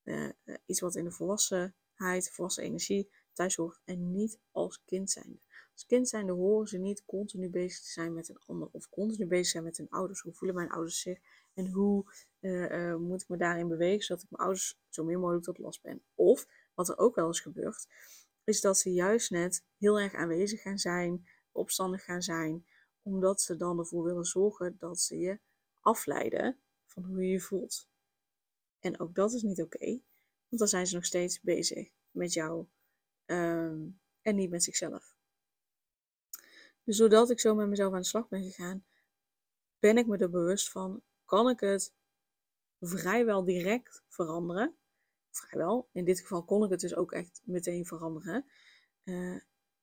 uh, 0.04 0.28
iets 0.66 0.80
wat 0.80 0.94
in 0.94 1.04
de 1.04 1.10
volwassenheid, 1.10 2.30
volwassen 2.30 2.62
energie 2.62 3.10
thuis 3.34 3.56
hoort 3.56 3.80
en 3.84 4.12
niet 4.12 4.38
als 4.50 4.82
kind 4.84 5.10
zijn. 5.10 5.40
Als 5.72 5.86
kind 5.86 6.08
zijnde 6.08 6.32
horen 6.32 6.68
ze 6.68 6.78
niet 6.78 7.04
continu 7.04 7.50
bezig 7.50 7.82
te 7.82 7.90
zijn 7.90 8.14
met 8.14 8.28
een 8.28 8.38
ander 8.46 8.68
of 8.72 8.88
continu 8.88 9.26
bezig 9.26 9.46
zijn 9.46 9.64
met 9.64 9.76
hun 9.76 9.90
ouders. 9.90 10.20
Hoe 10.20 10.32
voelen 10.32 10.56
mijn 10.56 10.70
ouders 10.70 11.00
zich? 11.00 11.18
En 11.54 11.70
hoe 11.70 12.04
eh, 12.40 12.90
eh, 12.90 12.96
moet 12.98 13.22
ik 13.22 13.28
me 13.28 13.36
daarin 13.36 13.68
bewegen 13.68 14.04
zodat 14.04 14.22
ik 14.22 14.30
mijn 14.30 14.42
ouders 14.42 14.78
zo 14.88 15.04
min 15.04 15.20
mogelijk 15.20 15.44
tot 15.44 15.58
last 15.58 15.82
ben? 15.82 16.02
Of, 16.14 16.46
wat 16.74 16.88
er 16.88 16.98
ook 16.98 17.14
wel 17.14 17.26
eens 17.26 17.40
gebeurt, 17.40 17.86
is 18.44 18.60
dat 18.60 18.78
ze 18.78 18.92
juist 18.92 19.30
net 19.30 19.64
heel 19.78 20.00
erg 20.00 20.14
aanwezig 20.14 20.62
gaan 20.62 20.78
zijn, 20.78 21.26
opstandig 21.52 22.04
gaan 22.04 22.22
zijn, 22.22 22.66
omdat 23.02 23.40
ze 23.40 23.56
dan 23.56 23.78
ervoor 23.78 24.04
willen 24.04 24.24
zorgen 24.24 24.76
dat 24.78 25.00
ze 25.00 25.18
je 25.18 25.38
afleiden 25.80 26.58
van 26.86 27.04
hoe 27.04 27.22
je 27.22 27.30
je 27.30 27.40
voelt. 27.40 27.88
En 28.84 29.00
ook 29.00 29.14
dat 29.14 29.32
is 29.32 29.42
niet 29.42 29.62
oké, 29.62 29.86
want 30.48 30.60
dan 30.60 30.68
zijn 30.68 30.86
ze 30.86 30.94
nog 30.94 31.04
steeds 31.04 31.40
bezig 31.40 31.88
met 32.10 32.32
jou 32.32 32.66
ehm, 33.24 33.88
en 34.22 34.34
niet 34.34 34.50
met 34.50 34.62
zichzelf. 34.62 35.16
Dus 36.82 36.96
doordat 36.96 37.30
ik 37.30 37.40
zo 37.40 37.54
met 37.54 37.68
mezelf 37.68 37.92
aan 37.92 38.00
de 38.00 38.06
slag 38.06 38.28
ben 38.28 38.42
gegaan, 38.42 38.84
ben 39.78 39.98
ik 39.98 40.06
me 40.06 40.18
er 40.18 40.30
bewust 40.30 40.70
van, 40.70 41.02
kan 41.24 41.48
ik 41.48 41.60
het 41.60 41.94
vrijwel 42.80 43.44
direct 43.44 44.02
veranderen. 44.08 44.76
Vrijwel, 45.30 45.88
in 45.92 46.04
dit 46.04 46.20
geval 46.20 46.44
kon 46.44 46.64
ik 46.64 46.70
het 46.70 46.80
dus 46.80 46.94
ook 46.94 47.12
echt 47.12 47.42
meteen 47.44 47.86
veranderen. 47.86 48.46
Uh, 49.04 49.40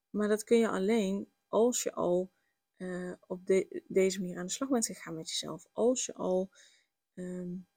maar 0.09 0.27
dat 0.27 0.43
kun 0.43 0.57
je 0.57 0.69
alleen 0.69 1.31
als 1.47 1.83
je 1.83 1.93
al 1.93 2.31
uh, 2.77 3.13
op 3.27 3.45
de, 3.45 3.83
deze 3.87 4.19
manier 4.19 4.37
aan 4.37 4.45
de 4.45 4.51
slag 4.51 4.69
bent 4.69 4.85
gegaan 4.85 5.15
met 5.15 5.29
jezelf. 5.29 5.67
Als 5.71 6.05
je 6.05 6.13
al, 6.13 6.49
um, 7.13 7.67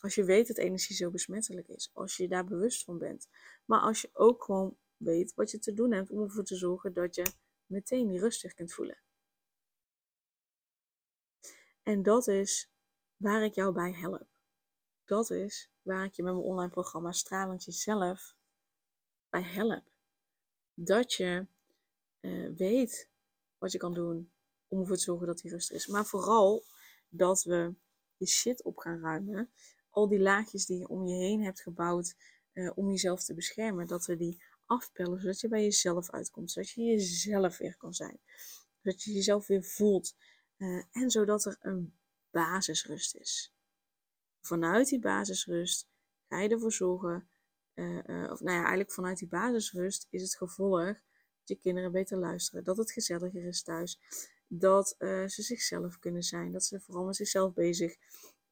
als 0.00 0.14
je 0.14 0.24
weet 0.24 0.46
dat 0.46 0.56
energie 0.56 0.96
zo 0.96 1.10
besmettelijk 1.10 1.68
is. 1.68 1.90
Als 1.92 2.16
je 2.16 2.28
daar 2.28 2.44
bewust 2.44 2.84
van 2.84 2.98
bent. 2.98 3.28
Maar 3.64 3.80
als 3.80 4.00
je 4.00 4.10
ook 4.12 4.44
gewoon 4.44 4.76
weet 4.96 5.34
wat 5.34 5.50
je 5.50 5.58
te 5.58 5.72
doen 5.72 5.92
hebt 5.92 6.10
om 6.10 6.22
ervoor 6.22 6.44
te 6.44 6.56
zorgen 6.56 6.92
dat 6.92 7.14
je 7.14 7.32
meteen 7.66 8.08
die 8.08 8.18
rustig 8.18 8.54
kunt 8.54 8.72
voelen. 8.72 8.98
En 11.82 12.02
dat 12.02 12.26
is 12.26 12.70
waar 13.16 13.44
ik 13.44 13.54
jou 13.54 13.72
bij 13.72 13.92
help. 13.92 14.26
Dat 15.04 15.30
is 15.30 15.70
waar 15.82 16.04
ik 16.04 16.14
je 16.14 16.22
met 16.22 16.32
mijn 16.32 16.44
online 16.44 16.70
programma 16.70 17.12
Stralend 17.12 17.64
Jezelf 17.64 18.34
bij 19.28 19.42
help. 19.42 19.84
Dat 20.74 21.12
je 21.12 21.46
uh, 22.20 22.56
weet 22.56 23.10
wat 23.58 23.72
je 23.72 23.78
kan 23.78 23.94
doen 23.94 24.30
om 24.68 24.80
ervoor 24.80 24.96
te 24.96 25.02
zorgen 25.02 25.26
dat 25.26 25.38
die 25.38 25.50
rustig 25.50 25.76
is. 25.76 25.86
Maar 25.86 26.06
vooral 26.06 26.64
dat 27.08 27.42
we 27.42 27.74
je 28.16 28.26
shit 28.26 28.62
op 28.62 28.78
gaan 28.78 29.00
ruimen. 29.00 29.50
Al 29.98 30.08
die 30.08 30.20
laagjes 30.20 30.66
die 30.66 30.78
je 30.78 30.88
om 30.88 31.06
je 31.06 31.14
heen 31.14 31.42
hebt 31.42 31.60
gebouwd 31.60 32.14
uh, 32.52 32.70
om 32.74 32.88
jezelf 32.88 33.24
te 33.24 33.34
beschermen. 33.34 33.86
Dat 33.86 34.06
we 34.06 34.16
die 34.16 34.42
afpellen 34.66 35.20
zodat 35.20 35.40
je 35.40 35.48
bij 35.48 35.62
jezelf 35.62 36.10
uitkomt. 36.10 36.50
Zodat 36.50 36.70
je 36.70 36.82
jezelf 36.82 37.58
weer 37.58 37.76
kan 37.76 37.94
zijn. 37.94 38.20
Zodat 38.82 39.02
je 39.02 39.12
jezelf 39.12 39.46
weer 39.46 39.64
voelt. 39.64 40.14
Uh, 40.58 40.84
en 40.92 41.10
zodat 41.10 41.44
er 41.44 41.56
een 41.60 41.94
basisrust 42.30 43.14
is. 43.14 43.54
Vanuit 44.40 44.88
die 44.88 44.98
basisrust 44.98 45.88
ga 46.28 46.40
je 46.40 46.48
ervoor 46.48 46.72
zorgen. 46.72 47.28
Uh, 47.74 48.30
of 48.30 48.40
nou 48.40 48.56
ja, 48.56 48.60
eigenlijk 48.60 48.92
vanuit 48.92 49.18
die 49.18 49.28
basisrust 49.28 50.06
is 50.10 50.22
het 50.22 50.36
gevolg 50.36 50.84
dat 50.84 50.98
je 51.44 51.56
kinderen 51.56 51.92
beter 51.92 52.18
luisteren. 52.18 52.64
Dat 52.64 52.76
het 52.76 52.92
gezelliger 52.92 53.44
is 53.44 53.62
thuis 53.62 54.00
dat 54.48 54.94
ze 54.98 55.42
zichzelf 55.42 55.98
kunnen 55.98 56.22
zijn. 56.22 56.52
Dat 56.52 56.64
ze 56.64 56.80
vooral 56.80 57.04
met 57.04 57.16
zichzelf 57.16 57.54
bezig 57.54 57.96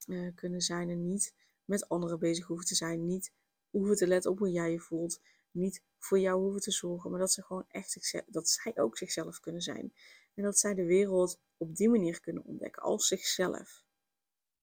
uh, 0.07 0.35
kunnen 0.35 0.61
zijn 0.61 0.91
en 0.91 1.03
niet 1.03 1.35
met 1.65 1.89
anderen 1.89 2.19
bezig 2.19 2.47
hoeven 2.47 2.67
te 2.67 2.75
zijn. 2.75 3.07
Niet 3.07 3.33
hoeven 3.71 3.97
te 3.97 4.07
letten 4.07 4.31
op 4.31 4.39
hoe 4.39 4.51
jij 4.51 4.71
je 4.71 4.81
voelt. 4.81 5.21
Niet 5.51 5.83
voor 5.99 6.19
jou 6.19 6.41
hoeven 6.41 6.61
te 6.61 6.71
zorgen, 6.71 7.11
maar 7.11 7.21
dat 7.21 7.33
ze 7.33 7.43
gewoon 7.43 7.65
echt 7.69 8.23
dat 8.27 8.49
zij 8.49 8.79
ook 8.79 8.99
zichzelf 8.99 9.41
kunnen 9.41 9.63
zijn. 9.63 9.95
En 10.35 10.43
dat 10.43 10.59
zij 10.59 10.75
de 10.75 10.85
wereld 10.85 11.41
op 11.57 11.77
die 11.77 11.89
manier 11.89 12.21
kunnen 12.21 12.45
ontdekken, 12.45 12.83
als 12.83 13.07
zichzelf. 13.07 13.85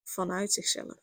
Vanuit 0.04 0.54
zichzelf. 0.54 1.02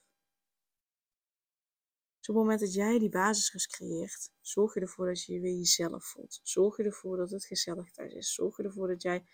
Dus 2.18 2.28
op 2.28 2.34
het 2.34 2.44
moment 2.44 2.60
dat 2.60 2.74
jij 2.74 2.98
die 2.98 3.08
basisrust 3.08 3.66
creëert, 3.66 4.30
zorg 4.40 4.74
je 4.74 4.80
ervoor 4.80 5.06
dat 5.06 5.24
je 5.24 5.32
je 5.32 5.40
weer 5.40 5.56
jezelf 5.56 6.04
voelt. 6.04 6.40
Zorg 6.42 6.76
je 6.76 6.82
ervoor 6.82 7.16
dat 7.16 7.30
het 7.30 7.44
gezellig 7.44 7.90
thuis 7.90 8.12
is. 8.12 8.34
Zorg 8.34 8.56
je 8.56 8.62
ervoor 8.62 8.88
dat 8.88 9.02
jij 9.02 9.24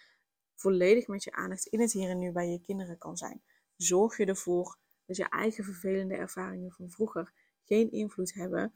volledig 0.54 1.06
met 1.06 1.24
je 1.24 1.32
aandacht 1.32 1.66
in 1.66 1.80
het 1.80 1.92
hier 1.92 2.10
en 2.10 2.18
nu 2.18 2.32
bij 2.32 2.48
je 2.48 2.60
kinderen 2.60 2.98
kan 2.98 3.16
zijn. 3.16 3.42
Zorg 3.76 4.16
je 4.16 4.26
ervoor 4.26 4.78
dat 5.06 5.16
je 5.16 5.28
eigen 5.28 5.64
vervelende 5.64 6.14
ervaringen 6.14 6.72
van 6.72 6.90
vroeger 6.90 7.32
geen 7.64 7.90
invloed 7.90 8.34
hebben 8.34 8.72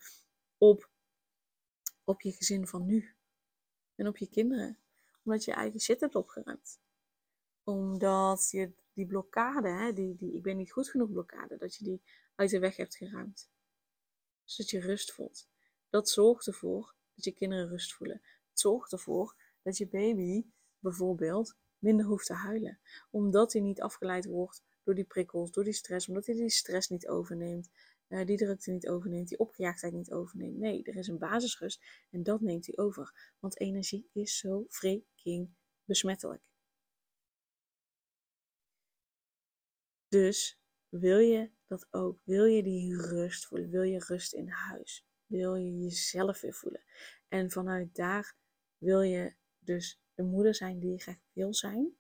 op, 0.59 0.91
op 2.05 2.21
je 2.21 2.33
gezin 2.33 2.67
van 2.67 2.87
nu 2.87 3.15
en 3.95 4.07
op 4.07 4.17
je 4.17 4.29
kinderen. 4.29 4.79
Omdat 5.25 5.45
je 5.45 5.53
eigen 5.53 5.81
shit 5.81 6.01
hebt 6.01 6.15
opgeruimd. 6.15 6.81
Omdat 7.65 8.51
je 8.51 8.73
die 8.93 9.07
blokkade, 9.07 9.69
hè, 9.69 9.93
die, 9.93 10.17
die 10.17 10.35
ik 10.35 10.43
ben 10.43 10.57
niet 10.57 10.73
goed 10.73 10.89
genoeg 10.89 11.11
blokkade, 11.11 11.57
dat 11.57 11.77
je 11.77 11.85
die 11.85 12.03
uit 12.35 12.51
de 12.51 12.59
weg 12.59 12.77
hebt 12.77 12.97
geruimd. 12.97 13.51
Zodat 14.45 14.71
je 14.71 14.81
rust 14.81 15.13
voelt. 15.13 15.49
Dat 15.91 16.09
zorgt 16.09 16.47
ervoor 16.47 16.95
dat 17.15 17.25
je 17.25 17.33
kinderen 17.33 17.69
rust 17.69 17.95
voelen. 17.95 18.21
Het 18.51 18.61
zorgt 18.61 18.93
ervoor 18.93 19.37
dat 19.63 19.77
je 19.77 19.89
baby 19.89 20.47
bijvoorbeeld 20.79 21.57
minder 21.79 22.07
hoeft 22.07 22.27
te 22.27 22.35
huilen. 22.35 22.81
Omdat 23.11 23.53
hij 23.53 23.63
niet 23.63 23.81
afgeleid 23.81 24.27
wordt 24.27 24.63
door 24.91 24.99
die 24.99 25.09
prikkels, 25.09 25.51
door 25.51 25.65
die 25.65 25.73
stress, 25.73 26.09
omdat 26.09 26.27
hij 26.27 26.35
die 26.35 26.51
stress 26.51 26.89
niet 26.89 27.09
overneemt, 27.09 27.71
uh, 28.09 28.27
die 28.27 28.37
drukte 28.37 28.71
niet 28.71 28.89
overneemt, 28.89 29.29
die 29.29 29.39
opgejaagdheid 29.39 29.93
niet 29.93 30.13
overneemt. 30.13 30.59
Nee, 30.59 30.83
er 30.83 30.97
is 30.97 31.07
een 31.07 31.19
basisrust 31.19 31.83
en 32.11 32.23
dat 32.23 32.41
neemt 32.41 32.67
hij 32.67 32.77
over. 32.77 33.35
Want 33.39 33.61
energie 33.61 34.11
is 34.13 34.39
zo 34.39 34.65
freaking 34.69 35.51
besmettelijk. 35.85 36.43
Dus 40.09 40.61
wil 40.89 41.19
je 41.19 41.51
dat 41.67 41.87
ook? 41.91 42.21
Wil 42.25 42.45
je 42.45 42.63
die 42.63 42.97
rust 42.97 43.47
voelen? 43.47 43.71
Wil 43.71 43.83
je 43.83 44.05
rust 44.07 44.33
in 44.33 44.49
huis? 44.49 45.07
Wil 45.27 45.55
je 45.55 45.79
jezelf 45.79 46.41
weer 46.41 46.55
voelen? 46.55 46.85
En 47.29 47.51
vanuit 47.51 47.95
daar 47.95 48.37
wil 48.79 49.01
je 49.01 49.35
dus 49.59 50.01
de 50.15 50.23
moeder 50.23 50.55
zijn 50.55 50.79
die 50.79 50.91
je 50.91 50.99
graag 50.99 51.21
wil 51.33 51.55
zijn, 51.55 51.99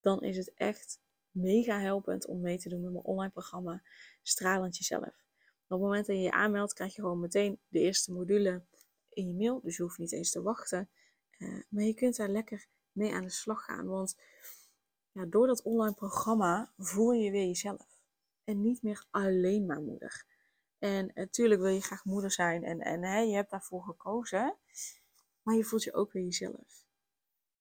dan 0.00 0.22
is 0.22 0.36
het 0.36 0.54
echt 0.54 1.00
mega 1.30 1.80
helpend 1.80 2.26
om 2.26 2.40
mee 2.40 2.58
te 2.58 2.68
doen 2.68 2.82
met 2.82 2.92
mijn 2.92 3.04
online 3.04 3.32
programma 3.32 3.82
Stralend 4.22 4.76
Jezelf. 4.76 5.26
Op 5.64 5.68
het 5.68 5.80
moment 5.80 6.06
dat 6.06 6.16
je 6.16 6.22
je 6.22 6.32
aanmeldt, 6.32 6.72
krijg 6.72 6.94
je 6.94 7.00
gewoon 7.00 7.20
meteen 7.20 7.60
de 7.68 7.78
eerste 7.78 8.12
module 8.12 8.62
in 9.08 9.28
je 9.28 9.34
mail. 9.34 9.60
Dus 9.60 9.76
je 9.76 9.82
hoeft 9.82 9.98
niet 9.98 10.12
eens 10.12 10.30
te 10.30 10.42
wachten. 10.42 10.90
Uh, 11.38 11.62
maar 11.68 11.84
je 11.84 11.94
kunt 11.94 12.16
daar 12.16 12.28
lekker 12.28 12.66
mee 12.92 13.14
aan 13.14 13.22
de 13.22 13.30
slag 13.30 13.64
gaan. 13.64 13.86
Want 13.86 14.16
ja, 15.12 15.26
door 15.26 15.46
dat 15.46 15.62
online 15.62 15.94
programma 15.94 16.72
voel 16.76 17.12
je 17.12 17.30
weer 17.30 17.46
jezelf. 17.46 18.00
En 18.44 18.60
niet 18.60 18.82
meer 18.82 19.06
alleen 19.10 19.66
maar 19.66 19.80
moeder. 19.80 20.24
En 20.78 21.10
natuurlijk 21.14 21.60
wil 21.60 21.70
je 21.70 21.80
graag 21.80 22.04
moeder 22.04 22.30
zijn 22.30 22.64
en, 22.64 22.80
en 22.80 23.04
hè, 23.04 23.18
je 23.18 23.34
hebt 23.34 23.50
daarvoor 23.50 23.82
gekozen 23.82 24.56
maar 25.48 25.56
je 25.56 25.64
voelt 25.64 25.82
je 25.82 25.94
ook 25.94 26.12
weer 26.12 26.24
jezelf. 26.24 26.84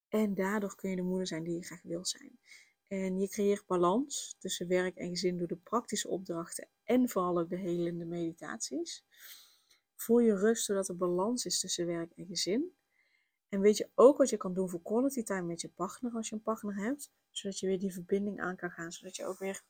En 0.07 0.33
daardoor 0.33 0.75
kun 0.75 0.89
je 0.89 0.95
de 0.95 1.01
moeder 1.01 1.27
zijn 1.27 1.43
die 1.43 1.55
je 1.55 1.63
graag 1.63 1.81
wil 1.81 2.05
zijn. 2.05 2.39
En 2.87 3.19
je 3.19 3.27
creëert 3.27 3.65
balans 3.65 4.35
tussen 4.39 4.67
werk 4.67 4.95
en 4.95 5.09
gezin 5.09 5.37
door 5.37 5.47
de 5.47 5.55
praktische 5.55 6.07
opdrachten 6.07 6.67
en 6.83 7.09
vooral 7.09 7.39
ook 7.39 7.49
de 7.49 7.57
helende 7.57 8.05
meditaties. 8.05 9.03
Voel 9.95 10.19
je 10.19 10.35
rust 10.35 10.65
zodat 10.65 10.87
er 10.87 10.97
balans 10.97 11.45
is 11.45 11.59
tussen 11.59 11.85
werk 11.85 12.11
en 12.11 12.25
gezin. 12.25 12.75
En 13.49 13.59
weet 13.59 13.77
je 13.77 13.89
ook 13.95 14.17
wat 14.17 14.29
je 14.29 14.37
kan 14.37 14.53
doen 14.53 14.69
voor 14.69 14.81
quality 14.81 15.23
time 15.23 15.41
met 15.47 15.61
je 15.61 15.69
partner 15.69 16.13
als 16.13 16.29
je 16.29 16.35
een 16.35 16.41
partner 16.41 16.75
hebt, 16.75 17.11
zodat 17.31 17.59
je 17.59 17.67
weer 17.67 17.79
die 17.79 17.93
verbinding 17.93 18.41
aan 18.41 18.55
kan 18.55 18.71
gaan, 18.71 18.91
zodat 18.91 19.15
je 19.15 19.25
ook 19.25 19.39
weer 19.39 19.63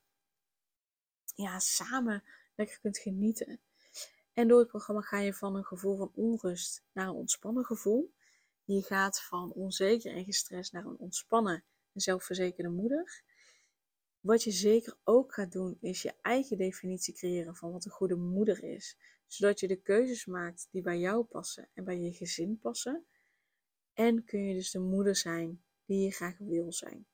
ja, 1.35 1.59
samen 1.59 2.23
lekker 2.55 2.79
kunt 2.79 2.97
genieten. 2.97 3.59
En 4.33 4.47
door 4.47 4.59
het 4.59 4.67
programma 4.67 5.01
ga 5.01 5.19
je 5.19 5.33
van 5.33 5.55
een 5.55 5.65
gevoel 5.65 5.97
van 5.97 6.11
onrust 6.13 6.83
naar 6.91 7.07
een 7.07 7.13
ontspannen 7.13 7.65
gevoel. 7.65 8.13
Je 8.63 8.81
gaat 8.81 9.21
van 9.21 9.51
onzeker 9.53 10.15
en 10.15 10.23
gestrest 10.23 10.71
naar 10.71 10.85
een 10.85 10.97
ontspannen 10.97 11.63
zelfverzekerde 12.01 12.69
moeder. 12.69 13.23
Wat 14.19 14.43
je 14.43 14.51
zeker 14.51 14.97
ook 15.03 15.33
gaat 15.33 15.51
doen, 15.51 15.77
is 15.81 16.01
je 16.01 16.13
eigen 16.21 16.57
definitie 16.57 17.13
creëren 17.13 17.55
van 17.55 17.71
wat 17.71 17.85
een 17.85 17.91
goede 17.91 18.15
moeder 18.15 18.63
is. 18.63 18.97
Zodat 19.27 19.59
je 19.59 19.67
de 19.67 19.81
keuzes 19.81 20.25
maakt 20.25 20.67
die 20.71 20.81
bij 20.81 20.99
jou 20.99 21.23
passen 21.23 21.69
en 21.73 21.83
bij 21.83 21.99
je 21.99 22.13
gezin 22.13 22.59
passen. 22.59 23.05
En 23.93 24.23
kun 24.23 24.43
je 24.43 24.53
dus 24.53 24.71
de 24.71 24.79
moeder 24.79 25.15
zijn 25.15 25.63
die 25.85 26.03
je 26.03 26.11
graag 26.11 26.37
wil 26.37 26.71
zijn. 26.71 27.07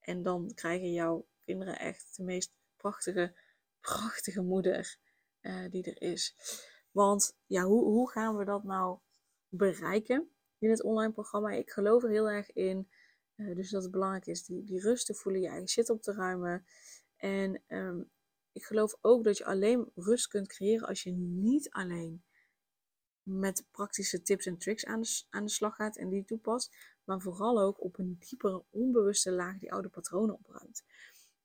En 0.00 0.22
dan 0.22 0.52
krijgen 0.54 0.92
jouw 0.92 1.26
kinderen 1.40 1.78
echt 1.78 2.16
de 2.16 2.22
meest 2.22 2.52
prachtige, 2.76 3.34
prachtige 3.80 4.42
moeder 4.42 4.98
uh, 5.40 5.70
die 5.70 5.84
er 5.84 6.02
is. 6.02 6.36
Want 6.90 7.36
ja, 7.46 7.62
hoe, 7.62 7.84
hoe 7.84 8.10
gaan 8.10 8.36
we 8.36 8.44
dat 8.44 8.64
nou 8.64 8.98
bereiken 9.48 10.30
in 10.58 10.70
het 10.70 10.82
online 10.82 11.12
programma? 11.12 11.50
Ik 11.50 11.70
geloof 11.70 12.02
er 12.02 12.10
heel 12.10 12.30
erg 12.30 12.52
in. 12.52 12.90
Uh, 13.42 13.54
dus 13.56 13.70
dat 13.70 13.82
het 13.82 13.92
belangrijk 13.92 14.26
is 14.26 14.44
die, 14.44 14.64
die 14.64 14.80
rust 14.80 15.06
te 15.06 15.14
voelen, 15.14 15.40
je 15.40 15.48
eigen 15.48 15.68
shit 15.68 15.90
op 15.90 16.02
te 16.02 16.12
ruimen. 16.12 16.64
En 17.16 17.62
um, 17.68 18.10
ik 18.52 18.64
geloof 18.64 18.96
ook 19.00 19.24
dat 19.24 19.38
je 19.38 19.44
alleen 19.44 19.90
rust 19.94 20.26
kunt 20.26 20.48
creëren 20.48 20.88
als 20.88 21.02
je 21.02 21.12
niet 21.12 21.70
alleen 21.70 22.22
met 23.22 23.66
praktische 23.70 24.22
tips 24.22 24.46
en 24.46 24.58
tricks 24.58 24.84
aan 24.84 25.00
de, 25.00 25.22
aan 25.30 25.44
de 25.44 25.50
slag 25.50 25.74
gaat 25.76 25.96
en 25.96 26.08
die 26.08 26.24
toepast, 26.24 26.76
maar 27.04 27.20
vooral 27.20 27.60
ook 27.60 27.82
op 27.82 27.98
een 27.98 28.16
diepere, 28.18 28.64
onbewuste 28.70 29.32
laag 29.32 29.58
die 29.58 29.72
oude 29.72 29.88
patronen 29.88 30.34
opruimt. 30.34 30.84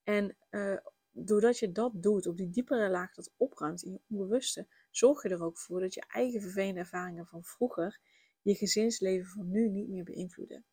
En 0.03 0.37
uh, 0.51 0.77
doordat 1.11 1.59
je 1.59 1.71
dat 1.71 1.91
doet, 1.95 2.27
op 2.27 2.37
die 2.37 2.49
diepere 2.49 2.89
laag 2.89 3.13
dat 3.13 3.33
opruimt 3.37 3.83
in 3.83 3.91
je 3.91 4.01
onbewuste, 4.09 4.67
zorg 4.91 5.23
je 5.23 5.29
er 5.29 5.43
ook 5.43 5.57
voor 5.57 5.79
dat 5.79 5.93
je 5.93 6.03
eigen 6.07 6.41
vervelende 6.41 6.79
ervaringen 6.79 7.27
van 7.27 7.43
vroeger 7.43 7.99
je 8.41 8.55
gezinsleven 8.55 9.27
van 9.27 9.51
nu 9.51 9.69
niet 9.69 9.87
meer 9.87 10.03
beïnvloeden. 10.03 10.65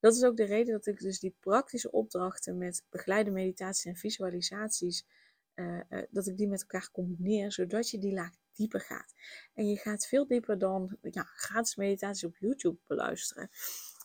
Dat 0.00 0.14
is 0.14 0.24
ook 0.24 0.36
de 0.36 0.44
reden 0.44 0.72
dat 0.72 0.86
ik 0.86 0.98
dus 0.98 1.18
die 1.18 1.36
praktische 1.40 1.90
opdrachten 1.90 2.58
met 2.58 2.84
begeleide 2.90 3.30
meditaties 3.30 3.84
en 3.84 3.96
visualisaties, 3.96 5.06
uh, 5.54 5.80
uh, 5.88 6.02
dat 6.10 6.26
ik 6.26 6.36
die 6.36 6.48
met 6.48 6.60
elkaar 6.60 6.90
combineer, 6.92 7.52
zodat 7.52 7.90
je 7.90 7.98
die 7.98 8.12
laag 8.12 8.34
dieper 8.52 8.80
gaat. 8.80 9.14
En 9.54 9.68
je 9.68 9.76
gaat 9.76 10.06
veel 10.06 10.26
dieper 10.26 10.58
dan 10.58 10.96
ja, 11.00 11.22
gratis 11.22 11.76
meditaties 11.76 12.24
op 12.24 12.36
YouTube 12.36 12.78
beluisteren. 12.86 13.50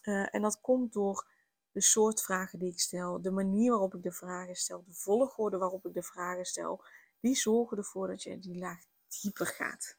Uh, 0.03 0.35
en 0.35 0.41
dat 0.41 0.61
komt 0.61 0.93
door 0.93 1.27
de 1.71 1.81
soort 1.81 2.21
vragen 2.21 2.59
die 2.59 2.71
ik 2.71 2.79
stel, 2.79 3.21
de 3.21 3.31
manier 3.31 3.71
waarop 3.71 3.95
ik 3.95 4.03
de 4.03 4.11
vragen 4.11 4.55
stel, 4.55 4.83
de 4.83 4.93
volgorde 4.93 5.57
waarop 5.57 5.85
ik 5.85 5.93
de 5.93 6.03
vragen 6.03 6.45
stel, 6.45 6.83
die 7.19 7.35
zorgen 7.35 7.77
ervoor 7.77 8.07
dat 8.07 8.23
je 8.23 8.39
die 8.39 8.57
laag 8.57 8.79
dieper 9.21 9.45
gaat. 9.45 9.97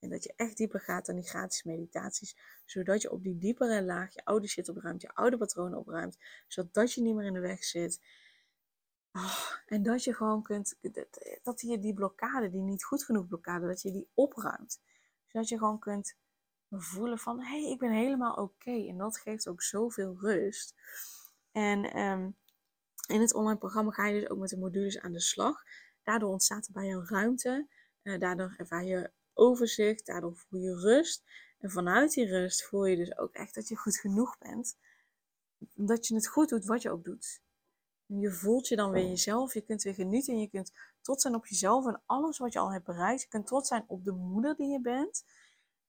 En 0.00 0.08
dat 0.08 0.24
je 0.24 0.32
echt 0.36 0.56
dieper 0.56 0.80
gaat 0.80 1.06
dan 1.06 1.14
die 1.14 1.28
gratis 1.28 1.62
meditaties. 1.62 2.36
Zodat 2.64 3.02
je 3.02 3.10
op 3.10 3.22
die 3.22 3.38
diepere 3.38 3.82
laag 3.82 4.14
je 4.14 4.24
oude 4.24 4.46
shit 4.46 4.68
opruimt, 4.68 5.02
je 5.02 5.14
oude 5.14 5.36
patronen 5.36 5.78
opruimt. 5.78 6.18
Zodat 6.48 6.92
je 6.92 7.02
niet 7.02 7.14
meer 7.14 7.26
in 7.26 7.32
de 7.32 7.40
weg 7.40 7.64
zit. 7.64 8.00
Oh, 9.12 9.50
en 9.66 9.82
dat 9.82 10.04
je 10.04 10.14
gewoon 10.14 10.42
kunt, 10.42 10.78
dat 11.42 11.60
je 11.60 11.78
die 11.78 11.94
blokkade, 11.94 12.50
die 12.50 12.60
niet 12.60 12.84
goed 12.84 13.04
genoeg 13.04 13.26
blokkade, 13.26 13.66
dat 13.66 13.82
je 13.82 13.92
die 13.92 14.10
opruimt. 14.14 14.80
Zodat 15.26 15.48
je 15.48 15.58
gewoon 15.58 15.78
kunt 15.78 16.16
voelen 16.70 17.18
van, 17.18 17.40
hé, 17.40 17.60
hey, 17.62 17.70
ik 17.70 17.78
ben 17.78 17.92
helemaal 17.92 18.34
oké. 18.34 18.86
En 18.88 18.96
dat 18.96 19.18
geeft 19.18 19.48
ook 19.48 19.62
zoveel 19.62 20.16
rust. 20.20 20.74
En 21.52 21.98
um, 21.98 22.36
in 23.08 23.20
het 23.20 23.34
online 23.34 23.58
programma 23.58 23.90
ga 23.90 24.06
je 24.06 24.20
dus 24.20 24.30
ook 24.30 24.38
met 24.38 24.48
de 24.48 24.58
modules 24.58 25.00
aan 25.00 25.12
de 25.12 25.20
slag. 25.20 25.62
Daardoor 26.02 26.30
ontstaat 26.30 26.66
er 26.66 26.72
bij 26.72 26.86
jou 26.86 27.04
ruimte. 27.06 27.68
Uh, 28.02 28.18
daardoor 28.18 28.54
ervaar 28.56 28.84
je 28.84 29.10
overzicht, 29.40 30.06
daardoor 30.06 30.36
voel 30.36 30.60
je 30.60 30.74
rust. 30.74 31.24
En 31.58 31.70
vanuit 31.70 32.12
die 32.12 32.26
rust 32.26 32.64
voel 32.64 32.84
je 32.84 32.96
dus 32.96 33.18
ook 33.18 33.34
echt 33.34 33.54
dat 33.54 33.68
je 33.68 33.76
goed 33.76 33.96
genoeg 33.96 34.38
bent. 34.38 34.76
Dat 35.74 36.06
je 36.06 36.14
het 36.14 36.28
goed 36.28 36.48
doet 36.48 36.64
wat 36.64 36.82
je 36.82 36.90
ook 36.90 37.04
doet. 37.04 37.42
En 38.06 38.18
je 38.18 38.32
voelt 38.32 38.68
je 38.68 38.76
dan 38.76 38.90
weer 38.90 39.08
jezelf. 39.08 39.54
Je 39.54 39.60
kunt 39.60 39.82
weer 39.82 39.94
genieten. 39.94 40.34
En 40.34 40.40
je 40.40 40.48
kunt 40.48 40.72
trots 41.00 41.22
zijn 41.22 41.34
op 41.34 41.46
jezelf 41.46 41.86
en 41.86 42.02
alles 42.06 42.38
wat 42.38 42.52
je 42.52 42.58
al 42.58 42.72
hebt 42.72 42.84
bereikt. 42.84 43.22
Je 43.22 43.28
kunt 43.28 43.46
trots 43.46 43.68
zijn 43.68 43.84
op 43.86 44.04
de 44.04 44.12
moeder 44.12 44.56
die 44.56 44.68
je 44.68 44.80
bent. 44.80 45.24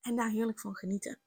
En 0.02 0.16
daar 0.16 0.30
heerlijk 0.30 0.60
van 0.60 0.76
genieten. 0.76 1.20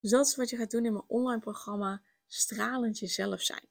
Dus 0.00 0.10
dat 0.10 0.26
is 0.26 0.36
wat 0.36 0.50
je 0.50 0.56
gaat 0.56 0.70
doen 0.70 0.84
in 0.84 0.92
mijn 0.92 1.04
online 1.06 1.40
programma 1.40 2.02
Stralend 2.26 2.98
Jezelf 2.98 3.40
Zijn. 3.40 3.68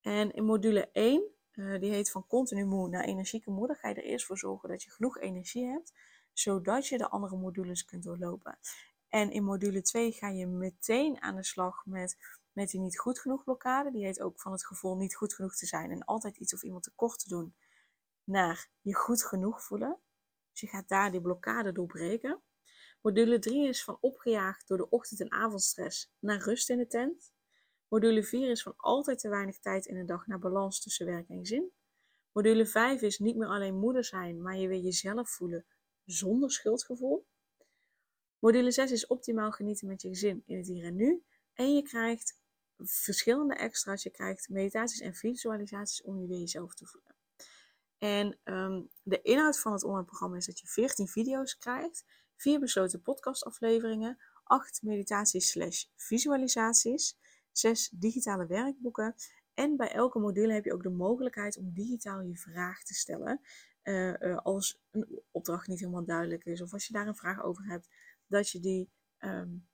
En 0.00 0.32
in 0.32 0.44
module 0.44 0.90
1 0.92 1.31
uh, 1.52 1.80
die 1.80 1.90
heet 1.90 2.10
van 2.10 2.26
continu 2.26 2.64
moe 2.64 2.88
naar 2.88 3.04
energieke 3.04 3.50
moeder. 3.50 3.76
Ga 3.76 3.88
je 3.88 3.94
er 3.94 4.04
eerst 4.04 4.26
voor 4.26 4.38
zorgen 4.38 4.68
dat 4.68 4.82
je 4.82 4.90
genoeg 4.90 5.18
energie 5.18 5.66
hebt, 5.66 5.92
zodat 6.32 6.86
je 6.86 6.98
de 6.98 7.08
andere 7.08 7.36
modules 7.36 7.84
kunt 7.84 8.02
doorlopen. 8.02 8.58
En 9.08 9.30
in 9.30 9.44
module 9.44 9.82
2 9.82 10.12
ga 10.12 10.28
je 10.28 10.46
meteen 10.46 11.22
aan 11.22 11.36
de 11.36 11.44
slag 11.44 11.86
met, 11.86 12.16
met 12.52 12.70
die 12.70 12.80
niet 12.80 12.98
goed 12.98 13.18
genoeg 13.18 13.44
blokkade. 13.44 13.90
Die 13.90 14.04
heet 14.04 14.20
ook 14.20 14.40
van 14.40 14.52
het 14.52 14.66
gevoel 14.66 14.96
niet 14.96 15.14
goed 15.14 15.34
genoeg 15.34 15.54
te 15.54 15.66
zijn 15.66 15.90
en 15.90 16.04
altijd 16.04 16.36
iets 16.36 16.54
of 16.54 16.62
iemand 16.62 16.82
tekort 16.82 17.18
te 17.18 17.28
doen. 17.28 17.54
Naar 18.24 18.68
je 18.80 18.94
goed 18.94 19.24
genoeg 19.24 19.62
voelen. 19.62 19.98
Dus 20.50 20.60
je 20.60 20.66
gaat 20.66 20.88
daar 20.88 21.10
die 21.10 21.20
blokkade 21.20 21.72
doorbreken. 21.72 22.42
Module 23.00 23.38
3 23.38 23.68
is 23.68 23.84
van 23.84 23.98
opgejaagd 24.00 24.68
door 24.68 24.76
de 24.76 24.88
ochtend- 24.88 25.20
en 25.20 25.32
avondstress 25.32 26.12
naar 26.18 26.38
rust 26.38 26.70
in 26.70 26.78
de 26.78 26.86
tent. 26.86 27.32
Module 27.92 28.22
4 28.22 28.50
is 28.50 28.62
van 28.62 28.74
altijd 28.76 29.18
te 29.18 29.28
weinig 29.28 29.58
tijd 29.58 29.86
in 29.86 29.94
de 29.94 30.04
dag 30.04 30.26
naar 30.26 30.38
balans 30.38 30.80
tussen 30.80 31.06
werk 31.06 31.28
en 31.28 31.38
gezin. 31.38 31.72
Module 32.32 32.66
5 32.66 33.02
is 33.02 33.18
niet 33.18 33.36
meer 33.36 33.48
alleen 33.48 33.78
moeder 33.78 34.04
zijn, 34.04 34.42
maar 34.42 34.56
je 34.56 34.68
weer 34.68 34.80
jezelf 34.80 35.30
voelen 35.30 35.64
zonder 36.04 36.50
schuldgevoel. 36.50 37.26
Module 38.38 38.70
6 38.70 38.90
is 38.90 39.06
optimaal 39.06 39.50
genieten 39.50 39.88
met 39.88 40.02
je 40.02 40.08
gezin 40.08 40.42
in 40.46 40.56
het 40.56 40.66
hier 40.66 40.84
en 40.84 40.96
nu. 40.96 41.24
En 41.54 41.74
je 41.74 41.82
krijgt 41.82 42.38
verschillende 42.76 43.54
extra's. 43.54 44.02
Je 44.02 44.10
krijgt 44.10 44.48
meditaties 44.48 45.00
en 45.00 45.14
visualisaties 45.14 46.02
om 46.02 46.20
je 46.20 46.26
weer 46.26 46.38
jezelf 46.38 46.74
te 46.74 46.86
voelen. 46.86 47.14
En 47.98 48.38
um, 48.44 48.90
de 49.02 49.22
inhoud 49.22 49.60
van 49.60 49.72
het 49.72 49.84
online 49.84 50.04
programma 50.04 50.36
is 50.36 50.46
dat 50.46 50.60
je 50.60 50.66
14 50.66 51.08
video's 51.08 51.58
krijgt, 51.58 52.04
4 52.36 52.60
besloten 52.60 53.02
podcastafleveringen, 53.02 54.18
8 54.44 54.82
meditaties 54.82 55.50
slash 55.50 55.84
visualisaties, 55.96 57.16
zes 57.52 57.88
digitale 57.88 58.46
werkboeken. 58.46 59.14
En 59.54 59.76
bij 59.76 59.92
elke 59.92 60.18
module 60.18 60.52
heb 60.52 60.64
je 60.64 60.72
ook 60.72 60.82
de 60.82 60.90
mogelijkheid 60.90 61.56
om 61.56 61.72
digitaal 61.72 62.20
je 62.20 62.36
vraag 62.36 62.82
te 62.82 62.94
stellen. 62.94 63.40
Uh, 63.82 64.14
uh, 64.20 64.36
als 64.36 64.82
een 64.90 65.22
opdracht 65.30 65.66
niet 65.66 65.80
helemaal 65.80 66.04
duidelijk 66.04 66.44
is 66.44 66.62
of 66.62 66.72
als 66.72 66.86
je 66.86 66.92
daar 66.92 67.06
een 67.06 67.16
vraag 67.16 67.42
over 67.42 67.64
hebt, 67.64 67.88
dat 68.26 68.50
je 68.50 68.60
die, 68.60 68.90
um, 69.18 69.68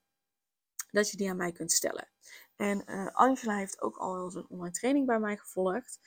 dat 0.90 1.10
je 1.10 1.16
die 1.16 1.30
aan 1.30 1.36
mij 1.36 1.52
kunt 1.52 1.72
stellen. 1.72 2.08
En 2.56 2.82
uh, 2.86 3.06
Angela 3.06 3.56
heeft 3.56 3.80
ook 3.82 3.96
al 3.96 4.36
een 4.36 4.48
online 4.48 4.74
training 4.74 5.06
bij 5.06 5.20
mij 5.20 5.36
gevolgd. 5.36 6.00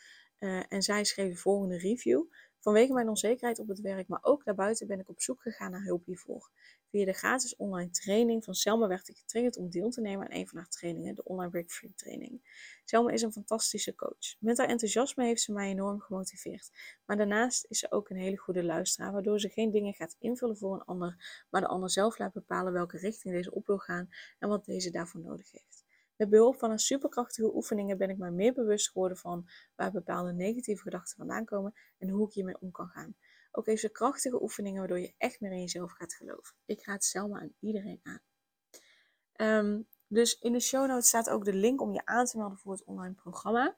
en 0.67 0.81
zij 0.81 1.03
schreef 1.03 1.34
de 1.34 1.39
volgende 1.39 1.77
review. 1.77 2.23
Vanwege 2.60 2.93
mijn 2.93 3.10
onzekerheid 3.10 3.60
op 3.60 3.67
het 3.67 3.79
werk, 3.79 4.07
maar 4.07 4.23
ook 4.23 4.43
daarbuiten 4.43 4.88
ben 4.88 4.99
ik 4.99 5.10
op 5.10 5.21
zoek 5.21 5.41
gegaan 5.41 5.71
naar 5.71 5.84
hulp 5.84 6.05
hiervoor. 6.05 6.49
Via 6.91 7.06
de 7.06 7.13
gratis 7.13 7.56
online 7.56 7.89
training 7.89 8.43
van 8.43 8.54
Selma 8.54 8.88
werd 8.88 9.08
ik 9.08 9.17
getriggerd 9.17 9.58
om 9.58 9.69
deel 9.69 9.89
te 9.89 10.01
nemen 10.01 10.25
aan 10.25 10.38
een 10.38 10.47
van 10.47 10.58
haar 10.58 10.67
trainingen, 10.67 11.15
de 11.15 11.23
Online 11.23 11.51
Breakthrough 11.51 11.95
Training. 11.95 12.41
Selma 12.86 13.12
is 13.12 13.21
een 13.21 13.32
fantastische 13.32 13.95
coach. 13.95 14.36
Met 14.39 14.58
haar 14.58 14.67
enthousiasme 14.67 15.25
heeft 15.25 15.41
ze 15.41 15.51
mij 15.51 15.69
enorm 15.69 15.99
gemotiveerd. 15.99 16.69
Maar 17.06 17.17
daarnaast 17.17 17.65
is 17.69 17.80
ze 17.80 17.91
ook 17.91 18.10
een 18.10 18.17
hele 18.17 18.38
goede 18.38 18.63
luisteraar, 18.63 19.12
waardoor 19.12 19.39
ze 19.39 19.49
geen 19.49 19.71
dingen 19.71 19.93
gaat 19.93 20.15
invullen 20.19 20.58
voor 20.58 20.73
een 20.73 20.84
ander, 20.84 21.43
maar 21.49 21.62
de 21.62 21.67
ander 21.67 21.89
zelf 21.89 22.17
laat 22.17 22.34
bepalen 22.34 22.73
welke 22.73 22.97
richting 22.97 23.34
deze 23.34 23.51
op 23.51 23.67
wil 23.67 23.80
gaan 23.80 24.10
en 24.39 24.49
wat 24.49 24.65
deze 24.65 24.89
daarvoor 24.89 25.21
nodig 25.21 25.51
heeft. 25.51 25.86
Met 26.15 26.30
behulp 26.30 26.60
van 26.60 26.71
een 26.71 26.80
superkrachtige 26.80 27.56
oefeningen 27.56 27.97
ben 27.97 28.10
ik 28.10 28.17
mij 28.17 28.32
meer 28.32 28.54
bewust 28.54 28.91
geworden 28.91 29.17
van 29.17 29.49
waar 29.75 29.91
bepaalde 29.91 30.34
negatieve 30.34 30.82
gedachten 30.82 31.17
vandaan 31.17 31.45
komen 31.45 31.73
en 31.97 32.10
hoe 32.10 32.27
ik 32.27 32.34
hiermee 32.34 32.60
om 32.60 32.71
kan 32.71 32.88
gaan. 32.88 33.15
Ook 33.51 33.65
heeft 33.65 33.81
ze 33.81 33.89
krachtige 33.89 34.41
oefeningen 34.41 34.79
waardoor 34.79 34.99
je 34.99 35.13
echt 35.17 35.39
meer 35.39 35.51
in 35.51 35.59
jezelf 35.59 35.91
gaat 35.91 36.13
geloven. 36.13 36.55
Ik 36.65 36.85
raad 36.85 37.03
Selma 37.03 37.39
aan 37.39 37.53
iedereen 37.59 37.99
aan. 38.03 38.21
Um, 39.65 39.87
dus 40.07 40.39
in 40.39 40.53
de 40.53 40.59
show 40.59 40.87
notes 40.87 41.07
staat 41.07 41.29
ook 41.29 41.45
de 41.45 41.53
link 41.53 41.81
om 41.81 41.93
je 41.93 42.05
aan 42.05 42.25
te 42.25 42.37
melden 42.37 42.57
voor 42.57 42.71
het 42.71 42.83
online 42.83 43.13
programma. 43.13 43.77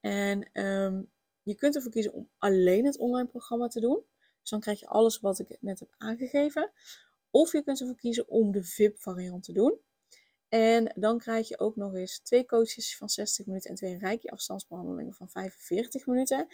En 0.00 0.60
um, 0.64 1.10
je 1.42 1.54
kunt 1.54 1.74
ervoor 1.74 1.90
kiezen 1.90 2.12
om 2.12 2.28
alleen 2.38 2.84
het 2.84 2.98
online 2.98 3.28
programma 3.28 3.68
te 3.68 3.80
doen. 3.80 4.04
Dus 4.40 4.50
dan 4.50 4.60
krijg 4.60 4.80
je 4.80 4.86
alles 4.86 5.20
wat 5.20 5.38
ik 5.38 5.56
net 5.60 5.80
heb 5.80 5.94
aangegeven. 5.98 6.72
Of 7.30 7.52
je 7.52 7.62
kunt 7.62 7.80
ervoor 7.80 7.96
kiezen 7.96 8.28
om 8.28 8.52
de 8.52 8.64
VIP 8.64 8.98
variant 8.98 9.44
te 9.44 9.52
doen. 9.52 9.78
En 10.48 10.92
dan 10.94 11.18
krijg 11.18 11.48
je 11.48 11.58
ook 11.58 11.76
nog 11.76 11.94
eens 11.94 12.18
twee 12.18 12.46
coaches 12.46 12.96
van 12.96 13.08
60 13.08 13.46
minuten 13.46 13.70
en 13.70 13.76
twee 13.76 13.98
rijke 13.98 14.30
afstandsbehandelingen 14.30 15.14
van 15.14 15.28
45 15.28 16.06
minuten. 16.06 16.46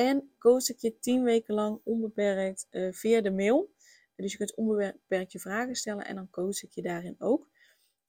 En 0.00 0.32
coach 0.38 0.68
ik 0.68 0.78
je 0.78 0.98
10 0.98 1.22
weken 1.22 1.54
lang 1.54 1.80
onbeperkt 1.84 2.66
uh, 2.70 2.92
via 2.92 3.20
de 3.20 3.30
mail. 3.30 3.74
Dus 4.16 4.32
je 4.32 4.38
kunt 4.38 4.54
onbeperkt 4.54 5.32
je 5.32 5.40
vragen 5.40 5.74
stellen 5.74 6.04
en 6.04 6.14
dan 6.14 6.30
coach 6.30 6.62
ik 6.62 6.72
je 6.72 6.82
daarin 6.82 7.14
ook. 7.18 7.50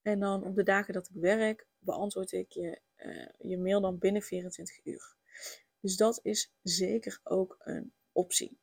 En 0.01 0.19
dan 0.19 0.43
op 0.43 0.55
de 0.55 0.63
dagen 0.63 0.93
dat 0.93 1.09
ik 1.09 1.21
werk, 1.21 1.67
beantwoord 1.79 2.31
ik 2.31 2.51
je, 2.51 2.79
uh, 2.97 3.49
je 3.49 3.57
mail 3.57 3.81
dan 3.81 3.97
binnen 3.97 4.21
24 4.21 4.85
uur. 4.85 5.15
Dus 5.79 5.97
dat 5.97 6.19
is 6.23 6.53
zeker 6.61 7.19
ook 7.23 7.55
een 7.59 7.93
optie. 8.11 8.59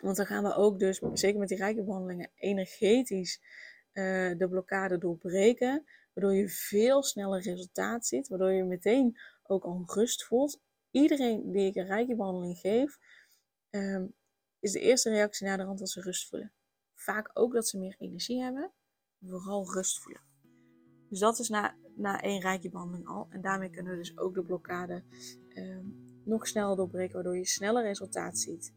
Want 0.00 0.16
dan 0.16 0.26
gaan 0.26 0.44
we 0.44 0.54
ook 0.54 0.78
dus, 0.78 1.00
zeker 1.12 1.38
met 1.38 1.48
die 1.48 1.58
rijke 1.58 1.84
behandelingen, 1.84 2.30
energetisch 2.34 3.40
uh, 3.92 4.38
de 4.38 4.46
blokkade 4.48 4.98
doorbreken. 4.98 5.84
Waardoor 6.14 6.34
je 6.34 6.48
veel 6.48 7.02
sneller 7.02 7.42
resultaat 7.42 8.06
ziet. 8.06 8.28
Waardoor 8.28 8.52
je 8.52 8.64
meteen 8.64 9.18
ook 9.42 9.64
al 9.64 9.82
rust 9.86 10.24
voelt 10.24 10.60
iedereen 10.90 11.52
die 11.52 11.66
ik 11.66 11.74
een 11.74 11.86
rijke 11.86 12.16
behandeling 12.16 12.58
geef, 12.58 12.98
um, 13.70 14.14
is 14.60 14.72
de 14.72 14.80
eerste 14.80 15.10
reactie 15.10 15.46
na 15.46 15.56
de 15.56 15.62
rand 15.62 15.78
dat 15.78 15.90
ze 15.90 16.00
rust 16.00 16.28
voelen. 16.28 16.52
Vaak 16.94 17.30
ook 17.34 17.52
dat 17.52 17.68
ze 17.68 17.78
meer 17.78 17.96
energie 17.98 18.42
hebben, 18.42 18.72
vooral 19.20 19.72
rust 19.72 20.02
voelen. 20.02 20.22
Dus 21.08 21.18
dat 21.18 21.38
is 21.38 21.48
na, 21.48 21.76
na 21.94 22.20
één 22.20 22.40
rijke 22.40 22.70
behandeling 22.70 23.06
al. 23.06 23.26
En 23.30 23.40
daarmee 23.40 23.70
kunnen 23.70 23.92
we 23.92 23.98
dus 23.98 24.18
ook 24.18 24.34
de 24.34 24.42
blokkade 24.42 25.02
um, 25.54 26.06
nog 26.24 26.46
sneller 26.46 26.76
doorbreken, 26.76 27.14
waardoor 27.14 27.36
je 27.36 27.46
sneller 27.46 27.82
resultaat 27.82 28.38
ziet. 28.38 28.72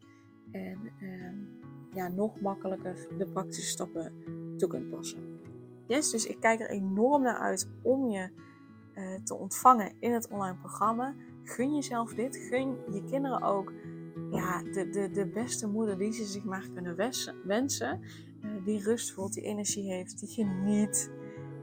En 0.50 0.92
um, 1.00 1.60
ja, 1.94 2.08
nog 2.08 2.40
makkelijker 2.40 3.08
de 3.18 3.26
praktische 3.26 3.70
stappen 3.70 4.12
toe 4.56 4.68
kunt 4.68 4.90
passen. 4.90 5.40
Yes, 5.86 6.10
dus 6.10 6.26
ik 6.26 6.40
kijk 6.40 6.60
er 6.60 6.70
enorm 6.70 7.22
naar 7.22 7.38
uit 7.38 7.68
om 7.82 8.08
je 8.10 8.30
uh, 8.94 9.14
te 9.24 9.34
ontvangen 9.34 9.96
in 10.00 10.12
het 10.12 10.28
online 10.28 10.58
programma. 10.58 11.14
Gun 11.44 11.74
jezelf 11.74 12.14
dit. 12.14 12.36
Gun 12.36 12.76
je 12.92 13.04
kinderen 13.10 13.42
ook 13.42 13.72
ja, 14.30 14.62
de, 14.62 14.88
de, 14.90 15.10
de 15.10 15.26
beste 15.26 15.68
moeder 15.68 15.98
die 15.98 16.12
ze 16.12 16.24
zich 16.24 16.44
maar 16.44 16.68
kunnen 16.74 16.96
wensen. 17.44 18.00
Uh, 18.44 18.50
die 18.64 18.82
rust 18.82 19.12
voelt, 19.12 19.34
die 19.34 19.42
energie 19.42 19.92
heeft, 19.92 20.20
die 20.20 20.28
geniet, 20.28 21.10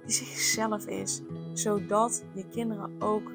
die 0.06 0.14
zichzelf 0.14 0.88
is. 0.88 1.22
Zodat 1.54 2.24
je 2.34 2.48
kinderen 2.48 3.02
ook 3.02 3.32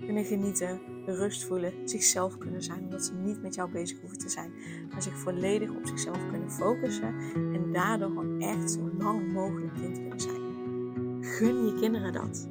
kunnen 0.00 0.24
genieten, 0.24 0.80
rust 1.06 1.44
voelen, 1.44 1.72
zichzelf 1.84 2.38
kunnen 2.38 2.62
zijn, 2.62 2.84
omdat 2.84 3.04
ze 3.04 3.14
niet 3.14 3.42
met 3.42 3.54
jou 3.54 3.70
bezig 3.70 4.00
hoeven 4.00 4.18
te 4.18 4.28
zijn, 4.28 4.52
maar 4.90 5.02
zich 5.02 5.18
volledig 5.18 5.70
op 5.70 5.86
zichzelf 5.86 6.28
kunnen 6.30 6.50
focussen 6.50 7.14
en 7.34 7.72
daardoor 7.72 8.08
gewoon 8.08 8.40
echt 8.40 8.70
zo 8.70 8.90
lang 8.98 9.32
mogelijk 9.32 9.74
kind 9.74 9.98
kunnen 9.98 10.20
zijn. 10.20 10.42
Gun 11.20 11.66
je 11.66 11.74
kinderen 11.80 12.12
dat. 12.12 12.48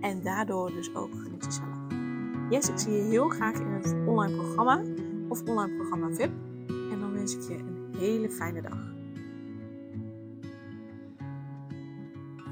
En 0.00 0.22
daardoor 0.22 0.70
dus 0.70 0.94
ook 0.94 1.10
gun 1.12 1.32
het 1.32 1.44
jezelf. 1.44 1.83
Yes, 2.50 2.68
ik 2.68 2.78
zie 2.78 2.92
je 2.92 3.02
heel 3.02 3.28
graag 3.28 3.54
in 3.54 3.66
het 3.66 3.94
online 4.06 4.36
programma 4.36 4.82
of 5.28 5.42
online 5.48 5.76
programma 5.76 6.14
VIP. 6.14 6.30
En 6.68 7.00
dan 7.00 7.12
wens 7.12 7.34
ik 7.34 7.42
je 7.42 7.54
een 7.54 7.94
hele 7.98 8.30
fijne 8.30 8.62
dag. 8.62 8.92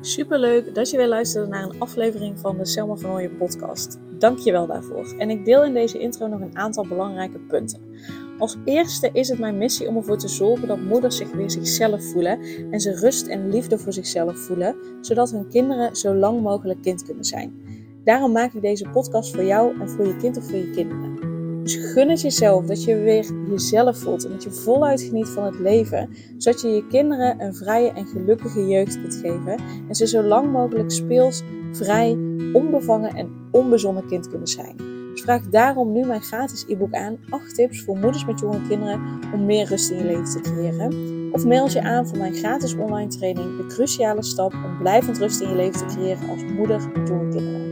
Super 0.00 0.38
leuk 0.38 0.74
dat 0.74 0.90
je 0.90 0.96
weer 0.96 1.09
luisterde 1.09 1.48
naar 1.48 1.62
een 1.62 1.81
aflevering 1.81 2.38
van 2.38 2.57
de 2.57 2.66
Selma 2.66 2.94
van 2.94 3.11
Ooyen 3.11 3.37
podcast. 3.37 3.98
Dank 4.18 4.38
je 4.38 4.52
wel 4.52 4.66
daarvoor. 4.66 5.14
En 5.18 5.31
ik 5.31 5.44
deel 5.44 5.64
in 5.64 5.74
deze 5.74 5.98
intro 5.98 6.26
nog 6.26 6.40
een 6.40 6.57
aantal 6.57 6.87
belangrijke 6.87 7.38
punten. 7.38 7.81
Als 8.38 8.57
eerste 8.64 9.11
is 9.12 9.28
het 9.28 9.38
mijn 9.38 9.59
missie 9.59 9.88
om 9.88 9.96
ervoor 9.96 10.18
te 10.18 10.28
zorgen 10.28 10.68
dat 10.68 10.81
moeders 10.81 11.16
zich 11.16 11.33
weer 11.33 11.50
zichzelf 11.50 12.05
voelen 12.05 12.40
en 12.70 12.81
ze 12.81 12.94
rust 12.94 13.26
en 13.26 13.50
liefde 13.50 13.78
voor 13.78 13.92
zichzelf 13.92 14.38
voelen, 14.38 14.76
zodat 15.00 15.31
hun 15.31 15.48
kinderen 15.48 15.96
zo 15.96 16.14
lang 16.14 16.42
mogelijk 16.42 16.83
kind 16.83 17.05
kunnen 17.05 17.24
zijn. 17.24 17.71
Daarom 18.05 18.33
maak 18.33 18.53
ik 18.53 18.62
deze 18.62 18.88
podcast 18.88 19.35
voor 19.35 19.45
jou 19.45 19.81
en 19.81 19.88
voor 19.91 20.07
je 20.07 20.17
kind 20.17 20.37
of 20.37 20.45
voor 20.45 20.59
je 20.59 20.71
kinderen. 20.71 21.12
Dus 21.62 21.77
gun 21.77 22.09
het 22.09 22.21
jezelf 22.21 22.67
dat 22.67 22.85
je 22.85 22.97
weer 22.97 23.27
jezelf 23.49 23.99
voelt 23.99 24.25
en 24.25 24.31
dat 24.31 24.43
je 24.43 24.51
voluit 24.51 25.01
geniet 25.01 25.29
van 25.29 25.45
het 25.45 25.59
leven, 25.59 26.09
zodat 26.37 26.61
je 26.61 26.69
je 26.69 26.87
kinderen 26.87 27.41
een 27.41 27.55
vrije 27.55 27.93
en 27.93 28.07
gelukkige 28.07 28.67
jeugd 28.67 29.01
kunt 29.01 29.15
geven 29.15 29.59
en 29.88 29.95
ze 29.95 30.07
zo 30.07 30.23
lang 30.23 30.53
mogelijk 30.53 30.91
speels, 30.91 31.43
vrij, 31.73 32.19
onbevangen 32.53 33.15
en 33.15 33.31
onbezonnen 33.51 34.07
kind 34.07 34.29
kunnen 34.29 34.49
zijn. 34.49 34.77
Dus 35.12 35.23
vraag 35.23 35.49
daarom 35.49 35.93
nu 35.93 36.07
mijn 36.07 36.23
gratis 36.23 36.65
e-book 36.69 36.95
aan 36.95 37.19
8 37.31 37.55
tips 37.55 37.83
voor 37.83 37.97
moeders 37.97 38.25
met 38.25 38.41
jonge 38.41 38.69
kinderen 38.69 39.01
om 39.35 39.47
meer 39.47 39.67
rust 39.67 39.91
in 39.91 39.99
je 39.99 40.05
leven 40.05 40.25
te 40.25 40.41
creëren. 40.41 41.21
Of 41.33 41.47
meld 41.47 41.73
je 41.73 41.83
aan 41.83 42.07
voor 42.09 42.19
mijn 42.19 42.35
gratis 42.35 42.75
online 42.75 43.11
training 43.11 43.57
De 43.57 43.67
Cruciale 43.67 44.23
Stap 44.23 44.53
om 44.53 44.79
blijvend 44.79 45.19
rust 45.19 45.41
in 45.41 45.49
je 45.49 45.55
leven 45.55 45.87
te 45.87 45.95
creëren 45.95 46.31
als 46.31 46.45
moeder 46.45 46.91
met 46.95 47.09
jonge 47.09 47.29
kinderen. 47.29 47.71